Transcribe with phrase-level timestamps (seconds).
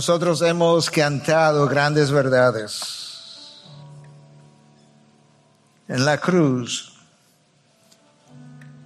[0.00, 3.60] nosotros hemos cantado grandes verdades.
[5.88, 6.98] En la cruz,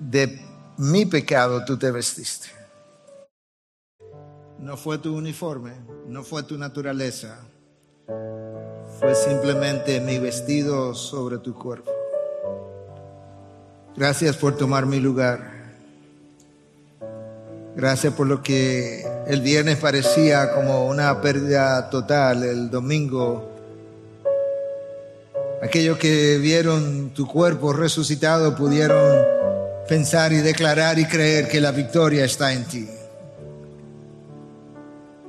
[0.01, 0.45] de
[0.77, 2.49] mi pecado tú te vestiste.
[4.59, 5.75] No fue tu uniforme,
[6.09, 7.39] no fue tu naturaleza,
[8.99, 11.93] fue simplemente mi vestido sobre tu cuerpo.
[13.95, 15.54] Gracias por tomar mi lugar.
[17.77, 23.51] Gracias por lo que el viernes parecía como una pérdida total, el domingo.
[25.61, 29.25] Aquellos que vieron tu cuerpo resucitado pudieron
[29.89, 32.89] pensar y declarar y creer que la victoria está en ti.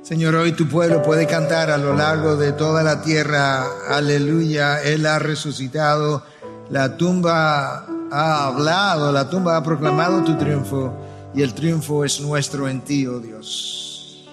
[0.02, 5.04] Señor, hoy tu pueblo puede cantar a lo largo de toda la tierra, aleluya, Él
[5.04, 6.22] ha resucitado,
[6.70, 11.05] la tumba ha hablado, la tumba ha proclamado tu triunfo
[11.36, 14.26] y el triunfo es nuestro en ti, oh Dios.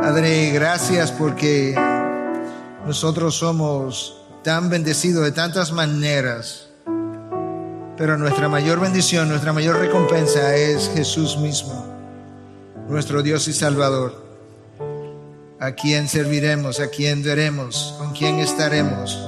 [0.00, 1.74] Padre, gracias porque
[2.86, 6.68] nosotros somos tan bendecidos de tantas maneras,
[7.96, 11.84] pero nuestra mayor bendición, nuestra mayor recompensa es Jesús mismo,
[12.88, 14.26] nuestro Dios y Salvador
[15.58, 19.18] a quién serviremos, a quién veremos, con quién estaremos,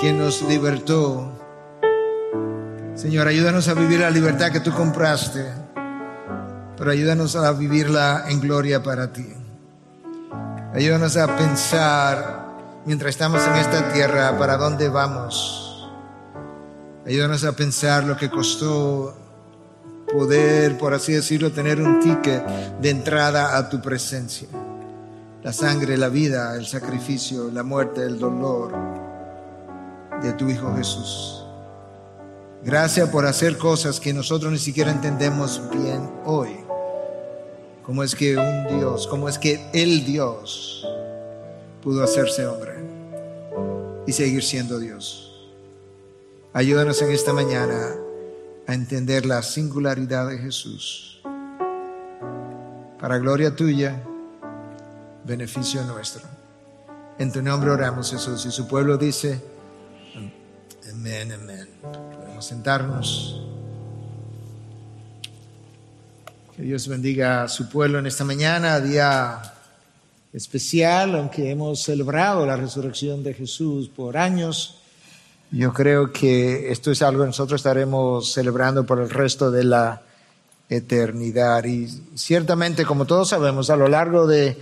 [0.00, 1.35] quién nos libertó.
[2.96, 5.44] Señor, ayúdanos a vivir la libertad que tú compraste,
[6.76, 9.28] pero ayúdanos a vivirla en gloria para ti.
[10.74, 12.46] Ayúdanos a pensar
[12.84, 15.88] mientras estamos en esta tierra para dónde vamos.
[17.06, 19.16] Ayúdanos a pensar lo que costó
[20.12, 22.44] poder, por así decirlo, tener un ticket
[22.80, 24.48] de entrada a tu presencia
[25.46, 28.72] la sangre, la vida, el sacrificio, la muerte, el dolor
[30.20, 31.45] de tu Hijo Jesús.
[32.66, 36.56] Gracias por hacer cosas que nosotros ni siquiera entendemos bien hoy.
[37.84, 40.84] Cómo es que un Dios, cómo es que el Dios
[41.80, 42.72] pudo hacerse hombre
[44.04, 45.48] y seguir siendo Dios.
[46.52, 47.94] Ayúdanos en esta mañana
[48.66, 51.22] a entender la singularidad de Jesús.
[52.98, 54.02] Para gloria tuya
[55.24, 56.24] beneficio nuestro.
[57.16, 58.44] En tu nombre oramos, Jesús.
[58.44, 59.40] Y su pueblo dice,
[60.90, 61.75] amén, amén.
[62.46, 63.40] Sentarnos.
[66.54, 69.42] Que Dios bendiga a su pueblo en esta mañana, día
[70.32, 74.78] especial, aunque hemos celebrado la resurrección de Jesús por años.
[75.50, 80.02] Yo creo que esto es algo que nosotros estaremos celebrando por el resto de la
[80.68, 81.64] eternidad.
[81.64, 84.56] Y ciertamente, como todos sabemos, a lo largo de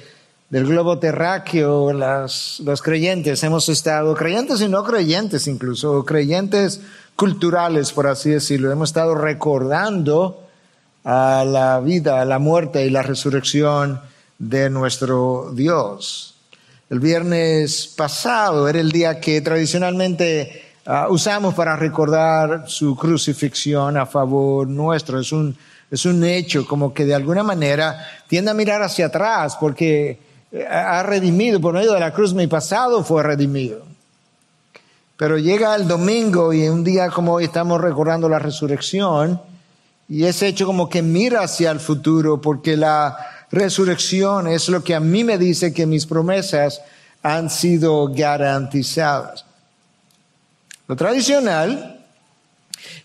[0.50, 6.80] del globo terráqueo, las, los creyentes hemos estado, creyentes y no creyentes incluso, creyentes
[7.16, 10.44] culturales, por así decirlo, hemos estado recordando
[11.04, 14.00] a la vida, a la muerte y la resurrección
[14.38, 16.34] de nuestro Dios.
[16.90, 24.06] El viernes pasado era el día que tradicionalmente ah, usamos para recordar su crucifixión a
[24.06, 25.18] favor nuestro.
[25.18, 25.56] Es un,
[25.90, 30.18] es un hecho como que de alguna manera tiende a mirar hacia atrás porque
[30.68, 33.93] ha redimido, por medio de la cruz mi pasado fue redimido.
[35.16, 39.40] Pero llega el domingo y un día como hoy estamos recordando la resurrección
[40.08, 43.16] y ese hecho como que mira hacia el futuro porque la
[43.50, 46.80] resurrección es lo que a mí me dice que mis promesas
[47.22, 49.44] han sido garantizadas.
[50.88, 52.04] Lo tradicional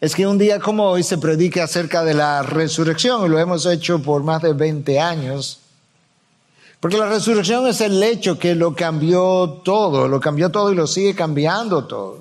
[0.01, 3.65] es que un día como hoy se predique acerca de la resurrección y lo hemos
[3.65, 5.59] hecho por más de 20 años.
[6.79, 10.87] Porque la resurrección es el hecho que lo cambió todo, lo cambió todo y lo
[10.87, 12.19] sigue cambiando todo.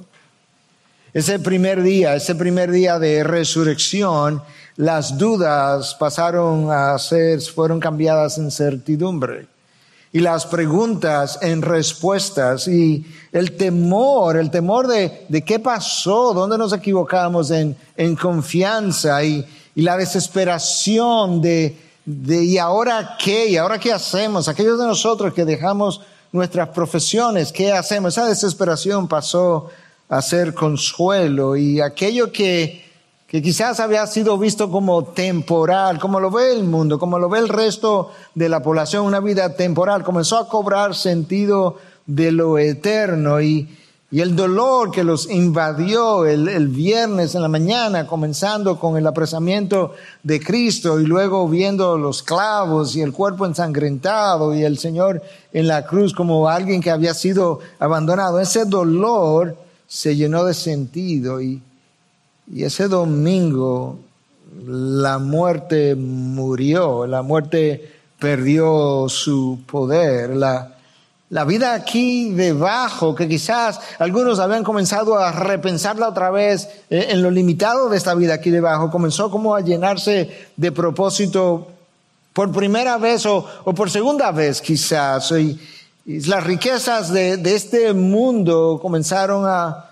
[1.14, 4.42] Ese primer día, ese primer día de resurrección,
[4.76, 9.46] las dudas pasaron a ser, fueron cambiadas en certidumbre.
[10.12, 16.58] Y las preguntas en respuestas y el temor, el temor de, de qué pasó, dónde
[16.58, 21.76] nos equivocamos en, en confianza y, y la desesperación de,
[22.08, 23.48] de ¿y ahora qué?
[23.48, 24.48] ¿Y ahora qué hacemos?
[24.48, 26.00] Aquellos de nosotros que dejamos
[26.32, 28.14] nuestras profesiones, ¿qué hacemos?
[28.14, 29.68] Esa desesperación pasó
[30.08, 32.82] a ser consuelo y aquello que,
[33.26, 37.40] que quizás había sido visto como temporal, como lo ve el mundo, como lo ve
[37.40, 41.76] el resto de la población, una vida temporal, comenzó a cobrar sentido
[42.06, 43.68] de lo eterno y,
[44.10, 49.94] y el dolor que los invadió el, viernes en la mañana, comenzando con el apresamiento
[50.22, 55.22] de Cristo y luego viendo los clavos y el cuerpo ensangrentado y el Señor
[55.52, 59.56] en la cruz como alguien que había sido abandonado, ese dolor
[59.86, 61.60] se llenó de sentido y,
[62.50, 63.98] y ese domingo
[64.66, 70.34] la muerte murió, la muerte perdió su poder.
[70.34, 70.77] La,
[71.30, 77.22] la vida aquí debajo, que quizás algunos habían comenzado a repensarla otra vez eh, en
[77.22, 81.68] lo limitado de esta vida aquí debajo, comenzó como a llenarse de propósito
[82.32, 83.44] por primera vez o,
[83.74, 85.32] por segunda vez quizás.
[85.32, 85.58] Y,
[86.26, 89.84] las riquezas de, este mundo comenzaron a,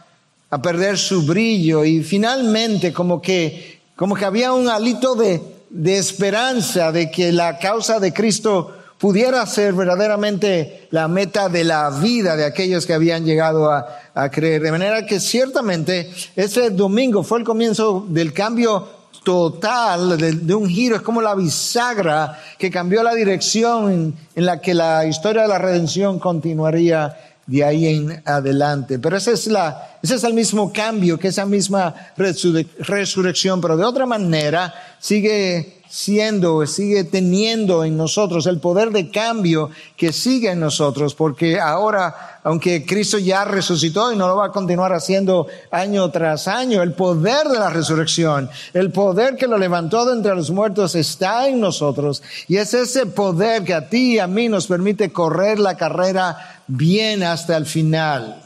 [0.62, 7.10] perder su brillo y finalmente como que, como que había un alito de esperanza de
[7.10, 12.86] que la causa de Cristo pudiera ser verdaderamente la meta de la vida de aquellos
[12.86, 13.86] que habían llegado a,
[14.30, 14.62] creer.
[14.62, 18.88] De manera que ciertamente ese domingo fue el comienzo del cambio
[19.22, 24.60] total, de, un giro, es como la bisagra que cambió la dirección en, en la
[24.60, 27.14] que la historia de la redención continuaría
[27.46, 28.98] de ahí en adelante.
[28.98, 33.84] Pero ese es, la, ese es el mismo cambio que esa misma resurrección, pero de
[33.84, 40.60] otra manera sigue siendo, sigue teniendo en nosotros, el poder de cambio que sigue en
[40.60, 46.10] nosotros, porque ahora, aunque Cristo ya resucitó y no lo va a continuar haciendo año
[46.10, 50.50] tras año, el poder de la resurrección, el poder que lo levantó de entre los
[50.50, 54.66] muertos está en nosotros y es ese poder que a ti y a mí nos
[54.66, 58.45] permite correr la carrera bien hasta el final.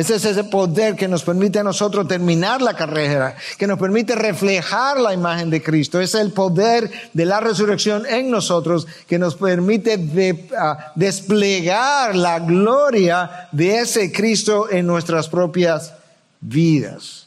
[0.00, 4.14] Ese es ese poder que nos permite a nosotros terminar la carrera, que nos permite
[4.14, 6.00] reflejar la imagen de Cristo.
[6.00, 13.50] Es el poder de la resurrección en nosotros que nos permite ah, desplegar la gloria
[13.52, 15.92] de ese Cristo en nuestras propias
[16.40, 17.26] vidas.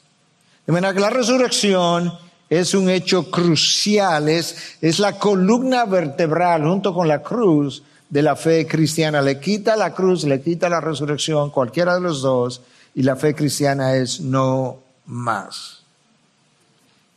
[0.66, 2.12] De manera que la resurrección
[2.50, 8.36] es un hecho crucial, es, es la columna vertebral junto con la cruz de la
[8.36, 9.24] fe cristiana.
[9.24, 12.62] Le quita la cruz, le quita la resurrección, cualquiera de los dos,
[12.94, 14.77] y la fe cristiana es no
[15.07, 15.80] más.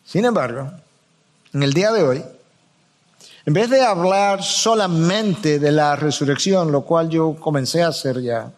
[0.07, 0.73] Sin embargo,
[1.53, 2.25] en el día de hoy,
[3.45, 8.51] en vez de hablar solamente de la resurrección, lo cual yo comencé a hacer ya,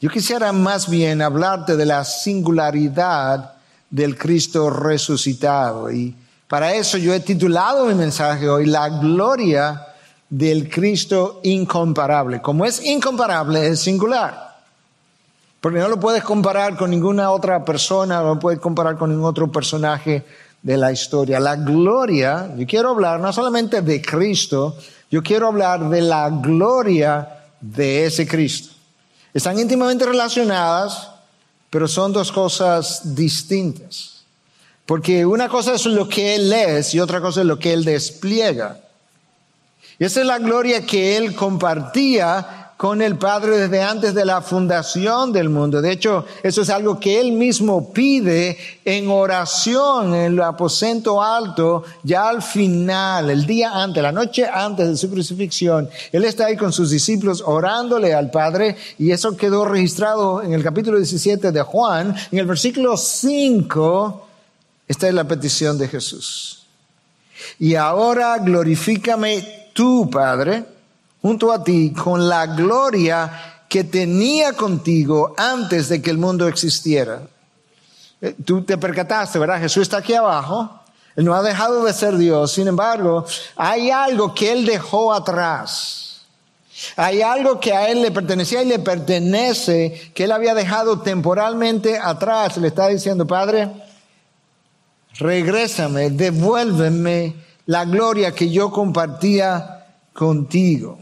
[0.00, 3.52] yo quisiera más bien hablarte de la singularidad
[3.88, 5.92] del Cristo resucitado.
[5.92, 6.12] Y
[6.48, 9.91] para eso yo he titulado mi mensaje hoy, La gloria
[10.32, 12.40] del Cristo incomparable.
[12.40, 14.62] Como es incomparable, es singular.
[15.60, 19.26] Porque no lo puedes comparar con ninguna otra persona, no lo puedes comparar con ningún
[19.26, 20.24] otro personaje
[20.62, 21.38] de la historia.
[21.38, 24.74] La gloria, yo quiero hablar no solamente de Cristo,
[25.10, 27.28] yo quiero hablar de la gloria
[27.60, 28.72] de ese Cristo.
[29.34, 31.10] Están íntimamente relacionadas,
[31.68, 34.24] pero son dos cosas distintas.
[34.86, 37.84] Porque una cosa es lo que Él es y otra cosa es lo que Él
[37.84, 38.80] despliega.
[40.02, 44.42] Y esa es la gloria que él compartía con el Padre desde antes de la
[44.42, 45.80] fundación del mundo.
[45.80, 51.84] De hecho, eso es algo que él mismo pide en oración en el aposento alto,
[52.02, 55.88] ya al final, el día antes, la noche antes de su crucifixión.
[56.10, 60.64] Él está ahí con sus discípulos orándole al Padre y eso quedó registrado en el
[60.64, 62.12] capítulo 17 de Juan.
[62.32, 64.26] En el versículo 5,
[64.88, 66.64] esta es la petición de Jesús.
[67.60, 70.64] Y ahora glorifícame tú, Padre,
[71.20, 77.22] junto a ti, con la gloria que tenía contigo antes de que el mundo existiera.
[78.20, 79.60] Eh, tú te percataste, ¿verdad?
[79.60, 80.80] Jesús está aquí abajo.
[81.16, 82.52] Él no ha dejado de ser Dios.
[82.52, 83.24] Sin embargo,
[83.56, 86.22] hay algo que Él dejó atrás.
[86.96, 91.98] Hay algo que a Él le pertenecía y le pertenece, que Él había dejado temporalmente
[91.98, 92.56] atrás.
[92.56, 93.70] Le está diciendo, Padre,
[95.18, 97.34] regrésame, devuélveme
[97.66, 100.98] la gloria que yo compartía contigo.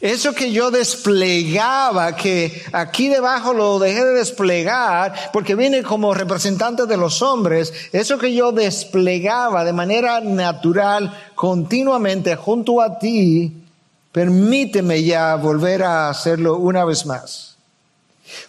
[0.00, 6.86] Eso que yo desplegaba, que aquí debajo lo dejé de desplegar porque viene como representante
[6.86, 13.64] de los hombres, eso que yo desplegaba de manera natural continuamente junto a ti,
[14.12, 17.47] permíteme ya volver a hacerlo una vez más.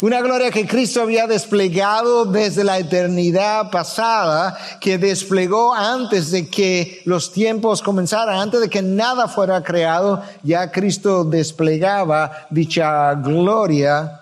[0.01, 7.01] Una gloria que Cristo había desplegado desde la eternidad pasada, que desplegó antes de que
[7.05, 14.21] los tiempos comenzaran, antes de que nada fuera creado, ya Cristo desplegaba dicha gloria.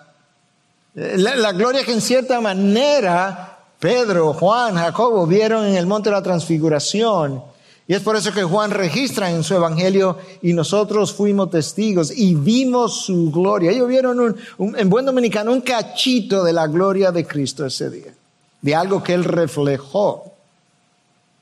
[0.94, 6.16] La, la gloria que en cierta manera Pedro, Juan, Jacobo vieron en el monte de
[6.16, 7.42] la transfiguración
[7.90, 12.34] y es por eso que Juan registra en su evangelio y nosotros fuimos testigos y
[12.34, 13.70] vimos su gloria.
[13.70, 18.12] Ellos vieron en buen dominicano un cachito de la gloria de Cristo ese día,
[18.60, 20.34] de algo que él reflejó.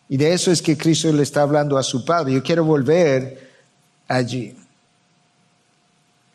[0.09, 2.35] Y de eso es que Cristo le está hablando a su Padre.
[2.35, 3.50] Yo quiero volver
[4.07, 4.55] allí.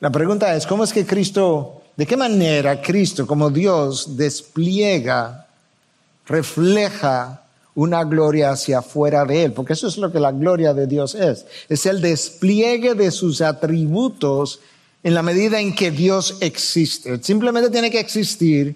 [0.02, 5.48] La pregunta es, ¿cómo es que Cristo, de qué manera Cristo como Dios despliega,
[6.26, 7.41] refleja
[7.76, 11.16] una gloria hacia afuera de Él, porque eso es lo que la gloria de Dios
[11.16, 11.46] es.
[11.70, 14.60] Es el despliegue de sus atributos
[15.04, 17.24] en la medida en que Dios existe.
[17.24, 18.76] Simplemente tiene que existir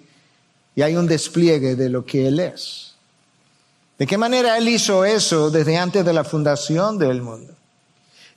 [0.74, 2.94] y hay un despliegue de lo que Él es.
[3.98, 7.52] ¿De qué manera Él hizo eso desde antes de la fundación del mundo?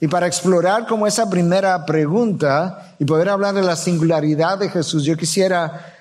[0.01, 5.03] Y para explorar como esa primera pregunta y poder hablar de la singularidad de Jesús,
[5.03, 5.98] yo quisiera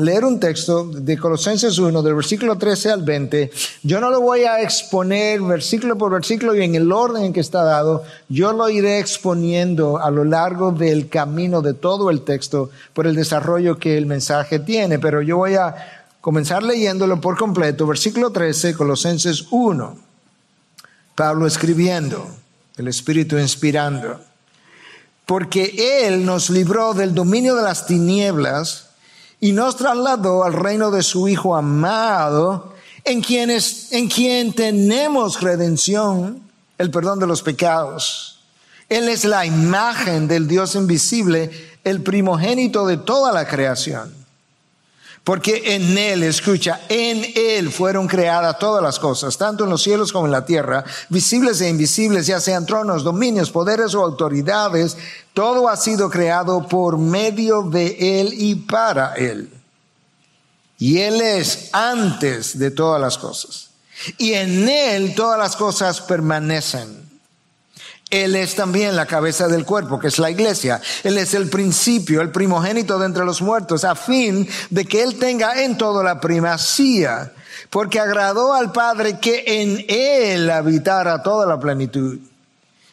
[0.00, 3.52] leer un texto de Colosenses 1, del versículo 13 al 20.
[3.84, 7.40] Yo no lo voy a exponer versículo por versículo y en el orden en que
[7.40, 8.02] está dado.
[8.28, 13.14] Yo lo iré exponiendo a lo largo del camino de todo el texto por el
[13.14, 14.98] desarrollo que el mensaje tiene.
[14.98, 15.74] Pero yo voy a
[16.20, 17.86] comenzar leyéndolo por completo.
[17.86, 19.96] Versículo 13, Colosenses 1.
[21.14, 22.26] Pablo escribiendo,
[22.76, 24.20] el Espíritu inspirando.
[25.26, 28.83] Porque Él nos libró del dominio de las tinieblas
[29.40, 32.74] y nos trasladó al reino de su Hijo amado,
[33.04, 36.42] en quien, en quien tenemos redención,
[36.78, 38.40] el perdón de los pecados.
[38.88, 41.50] Él es la imagen del Dios invisible,
[41.84, 44.23] el primogénito de toda la creación
[45.24, 50.12] porque en Él, escucha, en Él fueron creadas todas las cosas, tanto en los cielos
[50.12, 54.98] como en la tierra, visibles e invisibles, ya sean tronos, dominios, poderes o autoridades,
[55.32, 59.50] todo ha sido creado por medio de Él y para Él.
[60.78, 63.70] Y Él es antes de todas las cosas.
[64.18, 67.03] Y en Él todas las cosas permanecen.
[68.14, 70.80] Él es también la cabeza del cuerpo, que es la iglesia.
[71.02, 75.18] Él es el principio, el primogénito de entre los muertos, a fin de que Él
[75.18, 77.32] tenga en todo la primacía,
[77.70, 82.18] porque agradó al Padre que en Él habitara toda la plenitud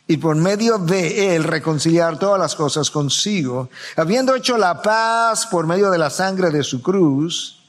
[0.08, 5.66] y por medio de él reconciliar todas las cosas consigo, habiendo hecho la paz por
[5.66, 7.62] medio de la sangre de su cruz,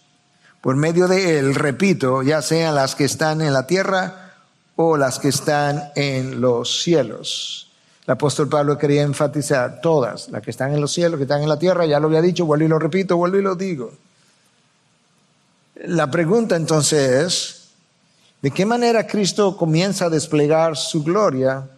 [0.60, 4.21] por medio de él, repito, ya sean las que están en la tierra
[4.76, 7.70] o las que están en los cielos.
[8.06, 11.48] El apóstol Pablo quería enfatizar todas, las que están en los cielos, que están en
[11.48, 13.92] la tierra, ya lo había dicho, vuelvo y lo repito, vuelvo y lo digo.
[15.84, 17.68] La pregunta entonces es,
[18.40, 21.68] ¿de qué manera Cristo comienza a desplegar su gloria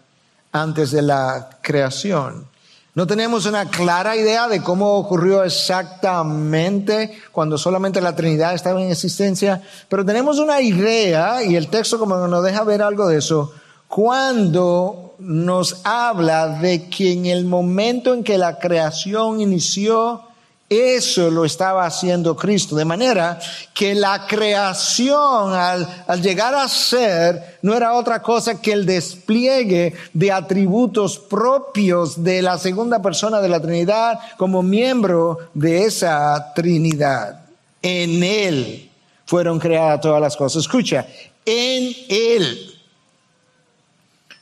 [0.52, 2.46] antes de la creación?
[2.94, 8.92] No tenemos una clara idea de cómo ocurrió exactamente cuando solamente la Trinidad estaba en
[8.92, 13.52] existencia, pero tenemos una idea, y el texto como nos deja ver algo de eso,
[13.88, 20.22] cuando nos habla de que en el momento en que la creación inició,
[20.68, 22.74] eso lo estaba haciendo Cristo.
[22.74, 23.38] De manera
[23.72, 25.86] que la creación al,
[26.22, 32.58] llegar a ser no era otra cosa que el despliegue de atributos propios de la
[32.58, 37.44] segunda persona de la Trinidad como miembro de esa Trinidad.
[37.82, 38.90] En Él
[39.26, 40.62] fueron creadas todas las cosas.
[40.62, 41.06] Escucha,
[41.44, 42.70] en Él.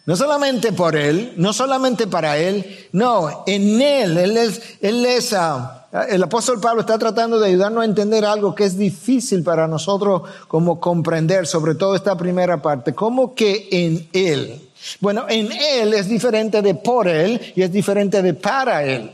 [0.04, 4.16] No solamente por Él, no solamente para Él, no, en Él.
[4.18, 8.54] Él es, él es ah, el apóstol Pablo está tratando de ayudarnos a entender algo
[8.54, 14.08] que es difícil para nosotros como comprender, sobre todo esta primera parte, como que en
[14.14, 14.70] Él.
[15.00, 19.12] Bueno, en Él es diferente de por Él y es diferente de para Él.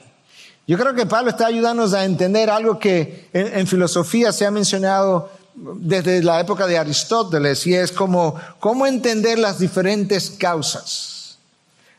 [0.68, 5.30] Yo creo que Pablo está ayudándonos a entender algo que en, filosofía se ha mencionado
[5.54, 11.38] desde la época de Aristóteles y es como cómo entender las diferentes causas.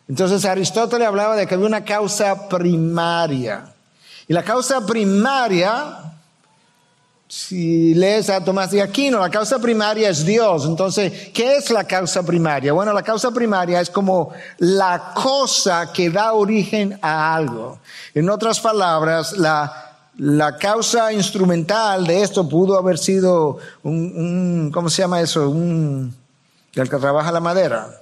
[0.07, 3.74] Entonces Aristóteles hablaba de que había una causa primaria.
[4.29, 6.13] Y la causa primaria,
[7.27, 10.67] si lees a Tomás de Aquino, la causa primaria es Dios.
[10.67, 12.71] Entonces, ¿qué es la causa primaria?
[12.71, 17.79] Bueno, la causa primaria es como la cosa que da origen a algo.
[18.13, 24.91] En otras palabras, la, la causa instrumental de esto pudo haber sido un, un ¿cómo
[24.91, 25.50] se llama eso?
[25.50, 26.15] Un,
[26.75, 28.00] el que trabaja la madera.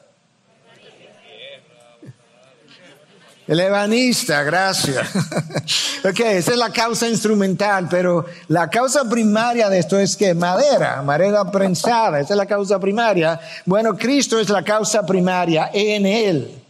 [3.48, 5.08] El ebanista, gracias.
[6.04, 11.02] ok, esa es la causa instrumental, pero la causa primaria de esto es que madera,
[11.02, 13.40] madera prensada, esa es la causa primaria.
[13.66, 16.62] Bueno, Cristo es la causa primaria en Él.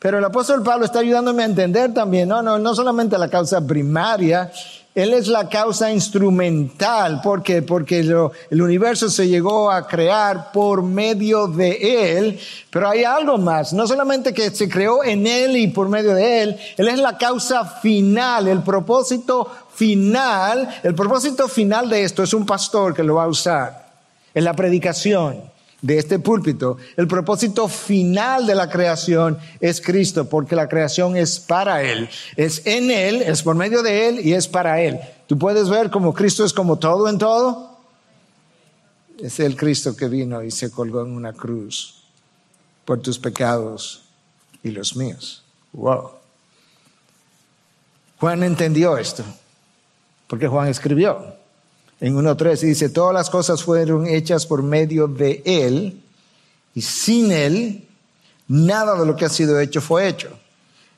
[0.00, 3.64] Pero el apóstol Pablo está ayudándome a entender también, no, no, no solamente la causa
[3.64, 4.50] primaria,
[4.96, 7.20] él es la causa instrumental.
[7.20, 7.60] ¿Por qué?
[7.60, 12.40] Porque el universo se llegó a crear por medio de Él.
[12.70, 13.74] Pero hay algo más.
[13.74, 16.56] No solamente que se creó en Él y por medio de Él.
[16.78, 20.80] Él es la causa final, el propósito final.
[20.82, 23.90] El propósito final de esto es un pastor que lo va a usar
[24.32, 25.55] en la predicación
[25.86, 31.38] de este púlpito, el propósito final de la creación es Cristo, porque la creación es
[31.38, 34.98] para Él, es en Él, es por medio de Él y es para Él.
[35.28, 37.78] Tú puedes ver como Cristo es como todo en todo.
[39.22, 42.02] es el Cristo que vino y se colgó en una cruz
[42.84, 44.02] por tus pecados
[44.64, 45.44] y los míos.
[45.72, 46.10] Wow.
[48.18, 49.22] Juan entendió esto,
[50.26, 51.35] porque Juan escribió
[52.00, 56.02] en 1.3 y dice, todas las cosas fueron hechas por medio de Él
[56.74, 57.86] y sin Él
[58.48, 60.28] nada de lo que ha sido hecho fue hecho.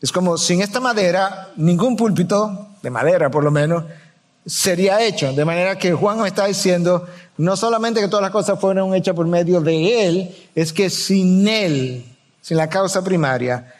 [0.00, 3.84] Es como sin esta madera, ningún púlpito, de madera por lo menos,
[4.46, 5.32] sería hecho.
[5.32, 9.14] De manera que Juan nos está diciendo, no solamente que todas las cosas fueron hechas
[9.14, 12.04] por medio de Él, es que sin Él,
[12.40, 13.74] sin la causa primaria,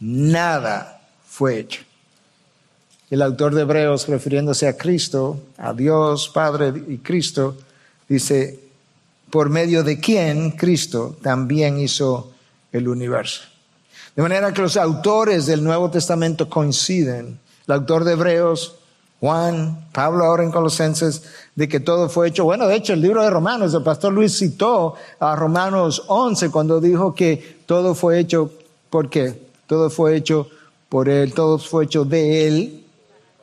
[0.00, 1.82] nada fue hecho.
[3.12, 7.54] El autor de Hebreos, refiriéndose a Cristo, a Dios, Padre y Cristo,
[8.08, 8.58] dice,
[9.28, 12.32] por medio de quien Cristo también hizo
[12.72, 13.42] el universo.
[14.16, 17.38] De manera que los autores del Nuevo Testamento coinciden.
[17.66, 18.76] El autor de Hebreos,
[19.20, 21.22] Juan, Pablo ahora en Colosenses,
[21.54, 22.44] de que todo fue hecho.
[22.44, 26.80] Bueno, de hecho, el libro de Romanos, el pastor Luis citó a Romanos 11 cuando
[26.80, 28.50] dijo que todo fue hecho,
[28.88, 29.48] ¿por qué?
[29.66, 30.48] Todo fue hecho
[30.88, 32.81] por Él, todo fue hecho de Él,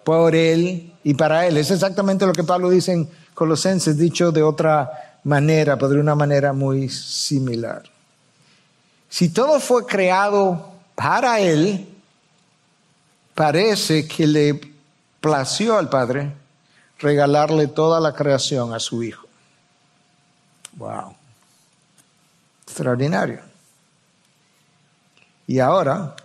[0.09, 1.57] por Él y para Él.
[1.57, 6.15] Es exactamente lo que Pablo dice en Colosenses, dicho de otra manera, pero de una
[6.15, 7.83] manera muy similar.
[9.07, 11.87] Si todo fue creado para Él,
[13.35, 14.59] parece que le
[15.21, 16.33] plació al Padre
[16.97, 19.27] regalarle toda la creación a su Hijo.
[20.73, 21.13] Wow.
[22.63, 23.41] Extraordinario.
[25.45, 26.15] Y ahora,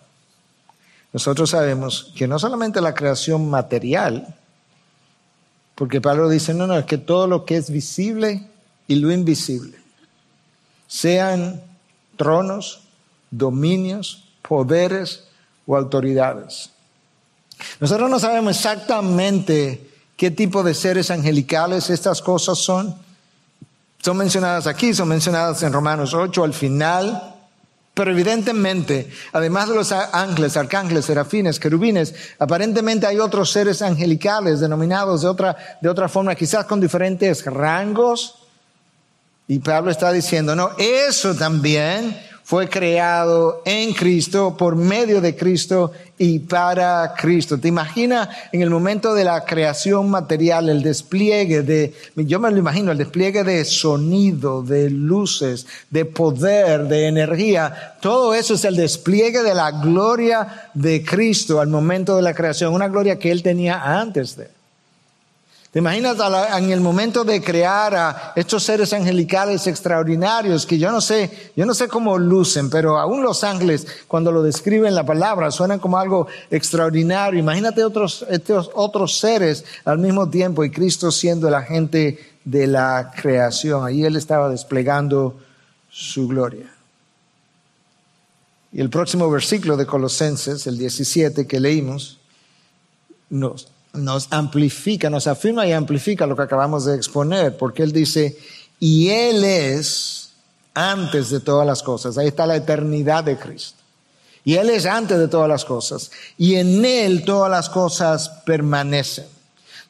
[1.15, 4.35] nosotros sabemos que no solamente la creación material,
[5.77, 8.49] porque Pablo dice, no, no, es que todo lo que es visible
[8.89, 9.79] y lo invisible,
[10.89, 11.63] sean
[12.17, 12.81] tronos,
[13.31, 15.29] dominios, poderes
[15.67, 16.71] o autoridades.
[17.79, 22.93] Nosotros no sabemos exactamente qué tipo de seres angelicales estas cosas son.
[24.03, 27.34] Son mencionadas aquí, son mencionadas en Romanos 8 al final.
[27.95, 35.23] Pero evidentemente, además de los ángeles, arcángeles, serafines, querubines, aparentemente hay otros seres angelicales denominados
[35.23, 38.35] de otra, de otra forma, quizás con diferentes rangos.
[39.47, 45.93] Y Pablo está diciendo, no, eso también fue creado en Cristo, por medio de Cristo
[46.17, 47.59] y para Cristo.
[47.59, 52.59] ¿Te imaginas en el momento de la creación material, el despliegue de, yo me lo
[52.59, 57.97] imagino, el despliegue de sonido, de luces, de poder, de energía?
[58.01, 62.73] Todo eso es el despliegue de la gloria de Cristo al momento de la creación,
[62.73, 64.54] una gloria que Él tenía antes de.
[65.75, 66.17] ¿Te imaginas
[66.57, 71.67] en el momento de crear a estos seres angelicales extraordinarios que yo no sé, yo
[71.67, 75.99] no sé cómo lucen, pero aún los ángeles cuando lo describen la palabra suenan como
[75.99, 77.41] algo extraordinario.
[77.41, 83.11] Imagínate otros, estos otros seres al mismo tiempo y Cristo siendo el agente de la
[83.13, 83.85] creación.
[83.85, 85.41] Ahí Él estaba desplegando
[85.91, 86.73] su gloria.
[88.73, 92.21] Y el próximo versículo de Colosenses, el 17 que leímos,
[93.29, 98.37] nos nos amplifica, nos afirma y amplifica lo que acabamos de exponer, porque Él dice,
[98.81, 100.31] y Él es
[100.75, 102.19] antes de todas las cosas.
[102.19, 103.79] Ahí está la eternidad de Cristo.
[104.45, 106.11] Y Él es antes de todas las cosas.
[106.37, 109.27] Y en Él todas las cosas permanecen.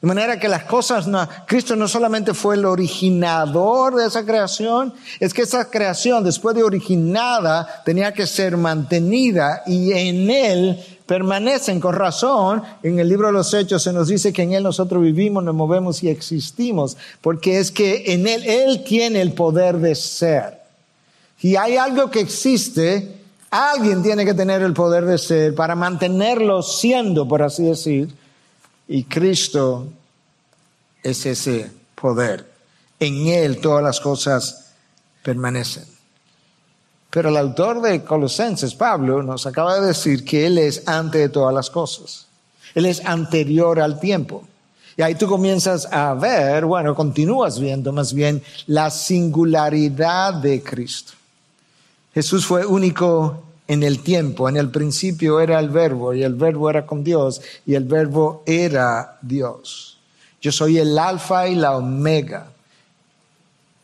[0.01, 4.93] De manera que las cosas, no, Cristo no solamente fue el originador de esa creación,
[5.19, 11.79] es que esa creación, después de originada, tenía que ser mantenida y en Él permanecen
[11.79, 12.63] con razón.
[12.83, 15.55] En el libro de los Hechos se nos dice que en Él nosotros vivimos, nos
[15.55, 20.61] movemos y existimos, porque es que en Él, Él tiene el poder de ser.
[21.39, 23.17] Si hay algo que existe,
[23.51, 28.09] alguien tiene que tener el poder de ser para mantenerlo siendo, por así decir,
[28.87, 29.87] y Cristo
[31.03, 32.51] es ese poder.
[32.99, 34.71] En Él todas las cosas
[35.23, 35.94] permanecen.
[37.09, 41.29] Pero el autor de Colosenses, Pablo, nos acaba de decir que Él es antes de
[41.29, 42.27] todas las cosas.
[42.73, 44.43] Él es anterior al tiempo.
[44.97, 51.13] Y ahí tú comienzas a ver, bueno, continúas viendo más bien la singularidad de Cristo.
[52.13, 54.47] Jesús fue único en el tiempo.
[54.47, 58.43] En el principio era el verbo y el verbo era con Dios y el verbo
[58.45, 59.97] era Dios.
[60.41, 62.51] Yo soy el alfa y la omega.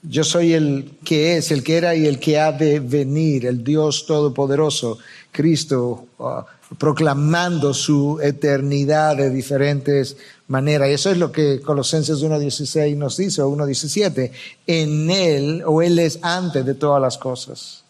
[0.04, 3.64] Yo soy el que es, el que era y el que ha de venir, el
[3.64, 4.98] Dios Todopoderoso,
[5.32, 6.42] Cristo, uh,
[6.78, 10.90] proclamando su eternidad de diferentes maneras.
[10.90, 14.32] Y eso es lo que Colosenses 1.16 nos dice, o 1.17.
[14.66, 17.84] En Él, o Él es antes de todas las cosas.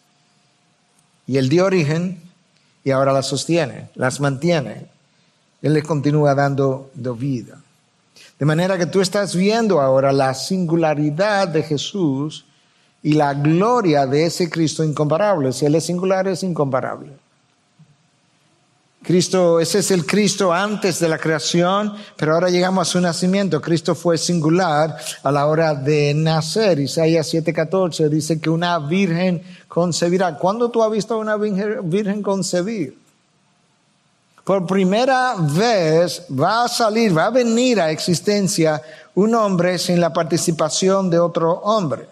[1.28, 2.22] Y Él dio origen
[2.84, 4.88] y ahora las sostiene, las mantiene.
[5.62, 7.61] Él le continúa dando vida.
[8.42, 12.44] De manera que tú estás viendo ahora la singularidad de Jesús
[13.04, 15.54] y la gloria de ese Cristo incomparable.
[15.54, 17.12] Si Él es singular, es incomparable.
[19.04, 23.62] Cristo, ese es el Cristo antes de la creación, pero ahora llegamos a su nacimiento.
[23.62, 26.80] Cristo fue singular a la hora de nacer.
[26.80, 30.36] Isaías 7:14 dice que una virgen concebirá.
[30.40, 33.01] ¿Cuándo tú has visto a una virgen concebir?
[34.44, 38.82] Por primera vez va a salir, va a venir a existencia
[39.16, 42.08] un hombre sin la participación de otro hombre.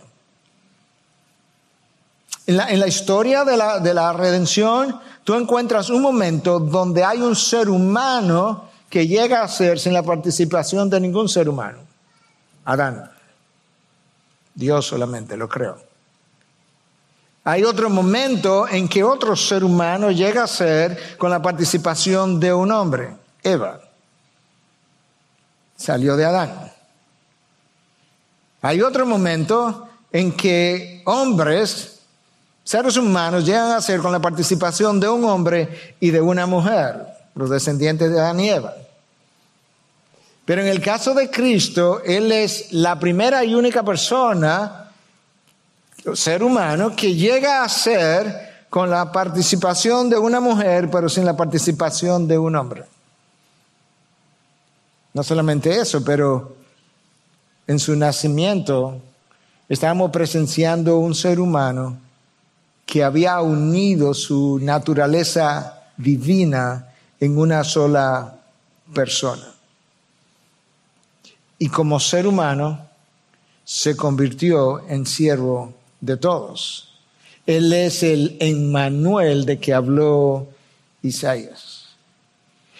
[2.45, 7.35] En la, historia de la, de la redención, tú encuentras un momento donde hay un
[7.35, 11.77] ser humano que llega a ser sin la participación de ningún ser humano.
[12.65, 13.11] Adán.
[14.55, 15.88] Dios solamente, lo creo.
[17.43, 22.53] Hay otro momento en que otro ser humano llega a ser con la participación de
[22.53, 23.79] un hombre, Eva.
[25.75, 26.71] Salió de Adán.
[28.61, 31.99] Hay otro momento en que hombres
[32.69, 37.03] seres humanos llegan a ser con la participación de un hombre y de una mujer,
[37.33, 38.75] los descendientes de Adán y Eva.
[40.45, 44.88] Pero en el caso de Cristo, Él es la primera y única persona,
[46.13, 51.35] ser humano, que llega a ser con la participación de una mujer, pero sin la
[51.35, 52.85] participación de un hombre.
[55.13, 56.55] No solamente eso, pero
[57.67, 59.01] en su nacimiento
[59.67, 61.97] estamos presenciando un ser humano
[62.85, 66.87] que había unido su naturaleza divina
[67.19, 68.39] en una sola
[68.93, 69.53] persona.
[71.57, 72.87] Y como ser humano
[73.63, 76.93] se convirtió en siervo de todos.
[77.45, 80.47] Él es el Emmanuel de que habló
[81.01, 81.87] Isaías.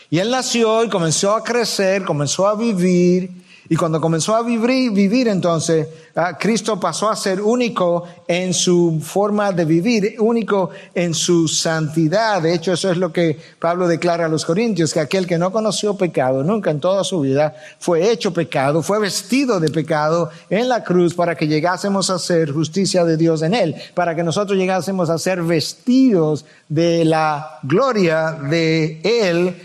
[0.09, 3.38] Y él nació y comenzó a crecer, comenzó a vivir
[3.71, 8.99] y cuando comenzó a vivir, vivir entonces, ah, Cristo pasó a ser único en su
[8.99, 12.41] forma de vivir, único en su santidad.
[12.41, 15.51] De hecho, eso es lo que Pablo declara a los Corintios, que aquel que no
[15.51, 20.67] conoció pecado nunca en toda su vida fue hecho pecado, fue vestido de pecado en
[20.67, 24.57] la cruz para que llegásemos a ser justicia de Dios en él, para que nosotros
[24.57, 29.55] llegásemos a ser vestidos de la gloria de él,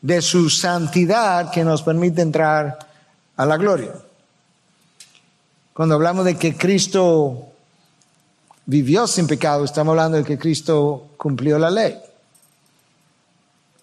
[0.00, 2.90] de su santidad que nos permite entrar
[3.42, 3.92] a la gloria.
[5.74, 7.48] Cuando hablamos de que Cristo
[8.66, 11.98] vivió sin pecado, estamos hablando de que Cristo cumplió la ley.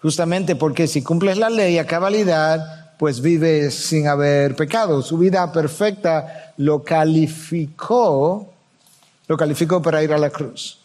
[0.00, 5.02] Justamente porque si cumples la ley a cabalidad, pues vives sin haber pecado.
[5.02, 8.48] Su vida perfecta lo calificó,
[9.26, 10.79] lo calificó para ir a la cruz.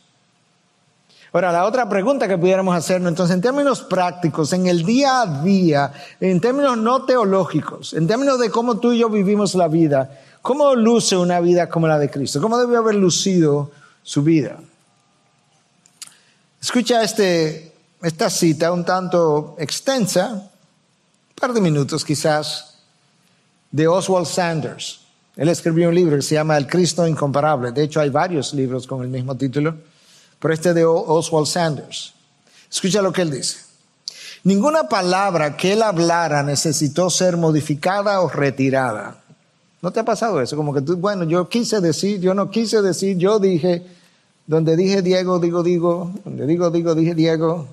[1.35, 5.43] Ahora, la otra pregunta que pudiéramos hacernos, entonces, en términos prácticos, en el día a
[5.43, 10.17] día, en términos no teológicos, en términos de cómo tú y yo vivimos la vida,
[10.41, 12.39] ¿cómo luce una vida como la de Cristo?
[12.39, 13.69] ¿Cómo debe haber lucido
[14.01, 14.61] su vida?
[16.61, 22.77] Escucha este, esta cita un tanto extensa, un par de minutos quizás,
[23.71, 25.01] de Oswald Sanders.
[25.35, 27.73] Él escribió un libro que se llama El Cristo Incomparable.
[27.73, 29.75] De hecho, hay varios libros con el mismo título
[30.39, 32.13] pero este de Oswald Sanders.
[32.71, 33.57] Escucha lo que él dice.
[34.43, 39.17] Ninguna palabra que él hablara necesitó ser modificada o retirada.
[39.81, 40.55] ¿No te ha pasado eso?
[40.55, 43.85] Como que tú, bueno, yo quise decir, yo no quise decir, yo dije,
[44.45, 47.67] donde dije Diego, digo, digo, donde digo, digo, dije Diego.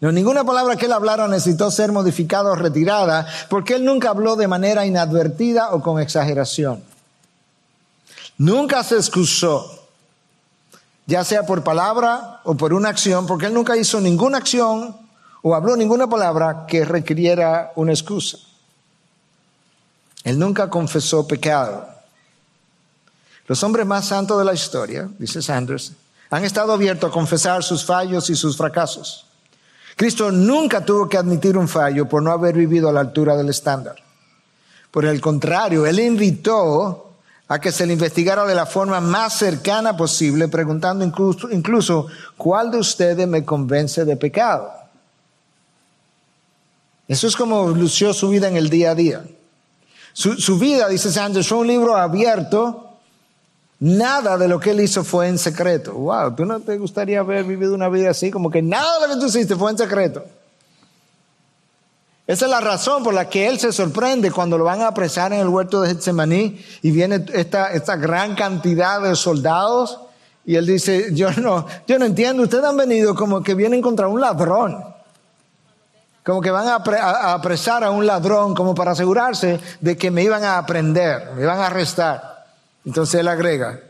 [0.00, 4.36] No, ninguna palabra que él hablara necesitó ser modificada o retirada, porque él nunca habló
[4.36, 6.82] de manera inadvertida o con exageración.
[8.38, 9.79] Nunca se excusó
[11.10, 14.96] ya sea por palabra o por una acción, porque él nunca hizo ninguna acción
[15.42, 18.38] o habló ninguna palabra que requiriera una excusa.
[20.22, 21.88] Él nunca confesó pecado.
[23.48, 25.94] Los hombres más santos de la historia, dice Sanders,
[26.30, 29.26] han estado abiertos a confesar sus fallos y sus fracasos.
[29.96, 33.48] Cristo nunca tuvo que admitir un fallo por no haber vivido a la altura del
[33.48, 33.96] estándar.
[34.92, 37.09] Por el contrario, Él invitó
[37.50, 42.70] a que se le investigara de la forma más cercana posible, preguntando incluso, incluso ¿cuál
[42.70, 44.70] de ustedes me convence de pecado?
[47.08, 49.24] Eso es como lució su vida en el día a día.
[50.12, 52.98] Su, vida, dice Sanders, fue un libro abierto.
[53.80, 55.94] Nada de lo que él hizo fue en secreto.
[55.94, 58.30] Wow, ¿tú no te gustaría haber vivido una vida así?
[58.30, 60.24] Como que nada de lo que tú hiciste fue en secreto.
[62.30, 65.32] Esa es la razón por la que él se sorprende cuando lo van a apresar
[65.32, 69.98] en el huerto de Getsemaní y viene esta, esta gran cantidad de soldados
[70.44, 74.06] y él dice, yo no, yo no entiendo, ustedes han venido como que vienen contra
[74.06, 74.80] un ladrón.
[76.24, 80.22] Como que van a, a apresar a un ladrón como para asegurarse de que me
[80.22, 82.46] iban a aprender, me iban a arrestar.
[82.86, 83.80] Entonces él agrega,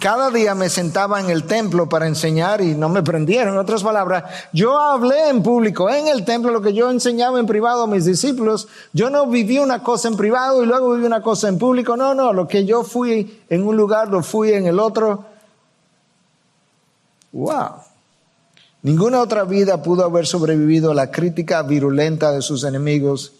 [0.00, 3.52] Cada día me sentaba en el templo para enseñar y no me prendieron.
[3.52, 7.44] En otras palabras, yo hablé en público, en el templo, lo que yo enseñaba en
[7.44, 8.66] privado a mis discípulos.
[8.94, 11.98] Yo no viví una cosa en privado y luego viví una cosa en público.
[11.98, 15.26] No, no, lo que yo fui en un lugar, lo fui en el otro.
[17.32, 17.72] Wow.
[18.80, 23.34] Ninguna otra vida pudo haber sobrevivido a la crítica virulenta de sus enemigos,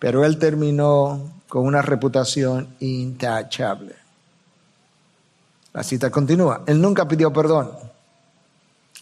[0.00, 4.03] pero él terminó con una reputación intachable.
[5.74, 6.62] La cita continúa.
[6.66, 7.70] Él nunca pidió perdón.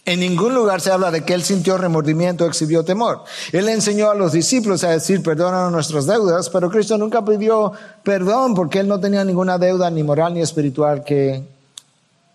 [0.05, 3.23] En ningún lugar se habla de que él sintió remordimiento o exhibió temor.
[3.53, 7.71] Él enseñó a los discípulos a decir perdónanos nuestras deudas, pero Cristo nunca pidió
[8.03, 11.41] perdón porque él no tenía ninguna deuda ni moral ni espiritual que,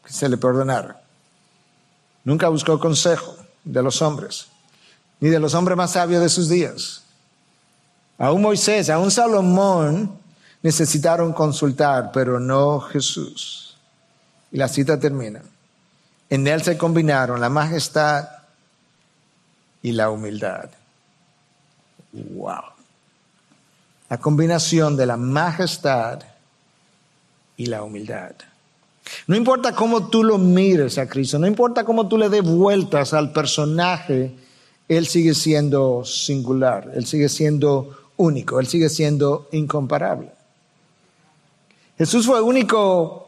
[0.07, 1.03] que se le perdonara.
[2.25, 4.47] Nunca buscó consejo de los hombres,
[5.21, 7.03] ni de los hombres más sabios de sus días.
[8.17, 10.19] Aún Moisés, aún Salomón
[10.63, 13.68] necesitaron consultar, pero no Jesús.
[14.51, 15.43] Y la cita termina.
[16.31, 18.29] En él se combinaron la majestad
[19.83, 20.71] y la humildad.
[22.13, 22.63] Wow.
[24.09, 26.21] La combinación de la majestad
[27.57, 28.33] y la humildad.
[29.27, 33.15] No importa cómo tú lo mires a Cristo, no importa cómo tú le des vueltas
[33.15, 34.35] al personaje,
[34.87, 40.31] Él sigue siendo singular, Él sigue siendo único, Él sigue siendo incomparable.
[41.97, 43.28] Jesús fue único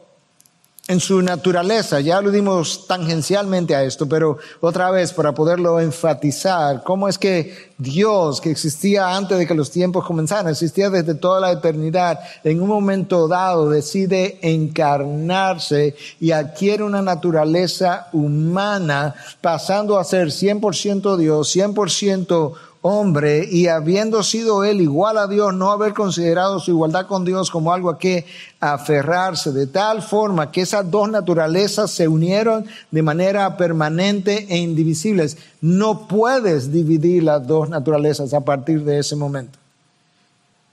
[0.91, 7.07] en su naturaleza, ya dimos tangencialmente a esto, pero otra vez para poderlo enfatizar, cómo
[7.07, 11.53] es que Dios, que existía antes de que los tiempos comenzaran, existía desde toda la
[11.53, 20.27] eternidad, en un momento dado decide encarnarse y adquiere una naturaleza humana, pasando a ser
[20.27, 26.71] 100% Dios, 100% hombre y habiendo sido él igual a Dios, no haber considerado su
[26.71, 28.25] igualdad con Dios como algo a que
[28.59, 35.37] aferrarse, de tal forma que esas dos naturalezas se unieron de manera permanente e indivisibles.
[35.61, 39.60] No puedes dividir las dos naturalezas a partir de ese momento.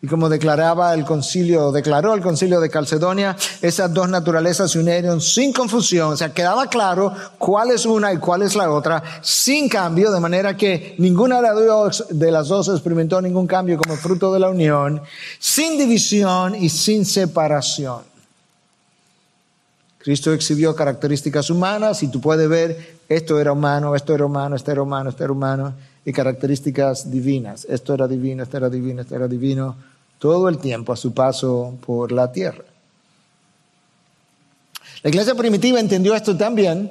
[0.01, 5.21] Y como declaraba el concilio, declaró el concilio de Calcedonia, esas dos naturalezas se unieron
[5.21, 9.69] sin confusión, o sea, quedaba claro cuál es una y cuál es la otra, sin
[9.69, 14.51] cambio, de manera que ninguna de las dos experimentó ningún cambio como fruto de la
[14.51, 15.03] unión,
[15.41, 18.08] sin división y sin separación.
[20.09, 24.73] Cristo exhibió características humanas y tú puedes ver, esto era humano, esto era humano, esto
[24.73, 27.67] era humano, esto era humano, y características divinas.
[27.69, 29.77] Esto era divino, esto era divino, esto era divino,
[30.19, 32.65] todo el tiempo a su paso por la tierra.
[35.03, 36.91] La iglesia primitiva entendió esto también,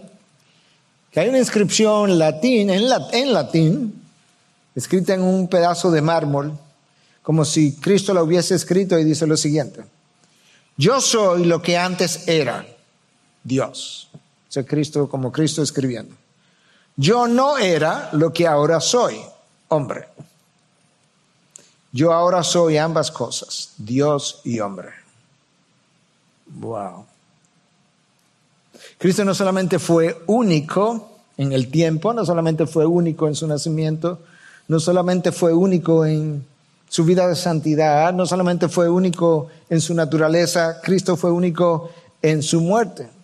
[1.10, 4.04] que hay una inscripción en, en latín,
[4.76, 6.56] escrita en un pedazo de mármol,
[7.24, 9.82] como si Cristo la hubiese escrito y dice lo siguiente,
[10.78, 12.64] yo soy lo que antes era,
[13.48, 14.10] Dios.
[14.14, 16.16] O sea, Cristo como Cristo escribiendo.
[16.96, 19.20] Yo no era lo que ahora soy,
[19.70, 20.08] hombre.
[21.92, 24.90] Yo ahora soy ambas cosas, Dios y hombre.
[26.48, 27.06] Wow.
[28.98, 34.20] Cristo no solamente fue único en el tiempo, no solamente fue único en su nacimiento,
[34.68, 36.46] no solamente fue único en
[36.90, 42.42] su vida de santidad, no solamente fue único en su naturaleza, Cristo fue único en
[42.42, 43.17] su muerte.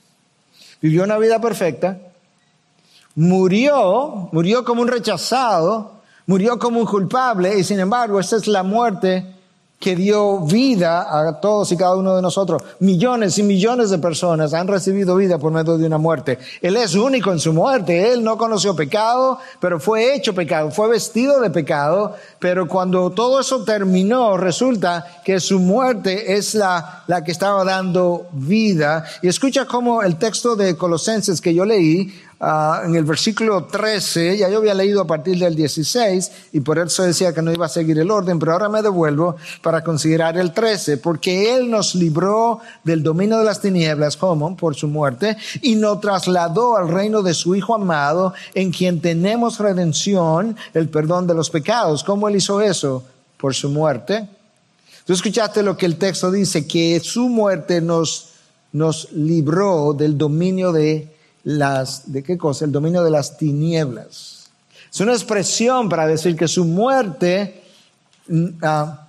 [0.84, 1.98] Vivió una vida perfecta,
[3.15, 8.63] murió, murió como un rechazado, murió como un culpable y sin embargo esa es la
[8.63, 9.33] muerte
[9.84, 12.63] que dio vida a todos y cada uno de nosotros.
[12.80, 16.39] Millones y millones de personas han recibido vida por medio de una muerte.
[16.62, 18.13] Él es único en su muerte.
[18.13, 22.15] Él no conoció pecado, pero fue hecho pecado, fue vestido de pecado.
[22.39, 28.28] Pero cuando todo eso terminó, resulta que su muerte es la, la que estaba dando
[28.32, 29.04] vida.
[29.22, 32.13] Y escucha cómo el texto de Colosenses que yo leí
[32.45, 36.77] Ah, en el versículo 13, ya yo había leído a partir del 16 y por
[36.77, 40.36] eso decía que no iba a seguir el orden, pero ahora me devuelvo para considerar
[40.38, 45.38] el 13, porque Él nos libró del dominio de las tinieblas, como por su muerte,
[45.62, 51.27] y nos trasladó al reino de su Hijo amado, en quien tenemos redención, el perdón
[51.27, 52.03] de los pecados.
[52.03, 53.06] ¿Cómo Él hizo eso?
[53.38, 54.27] Por su muerte.
[55.06, 58.32] Tú escuchaste lo que el texto dice, que su muerte nos,
[58.73, 61.12] nos libró del dominio de
[61.43, 62.65] las, ¿de qué cosa?
[62.65, 64.49] El dominio de las tinieblas.
[64.91, 67.63] Es una expresión para decir que su muerte
[68.27, 69.08] mm, ah,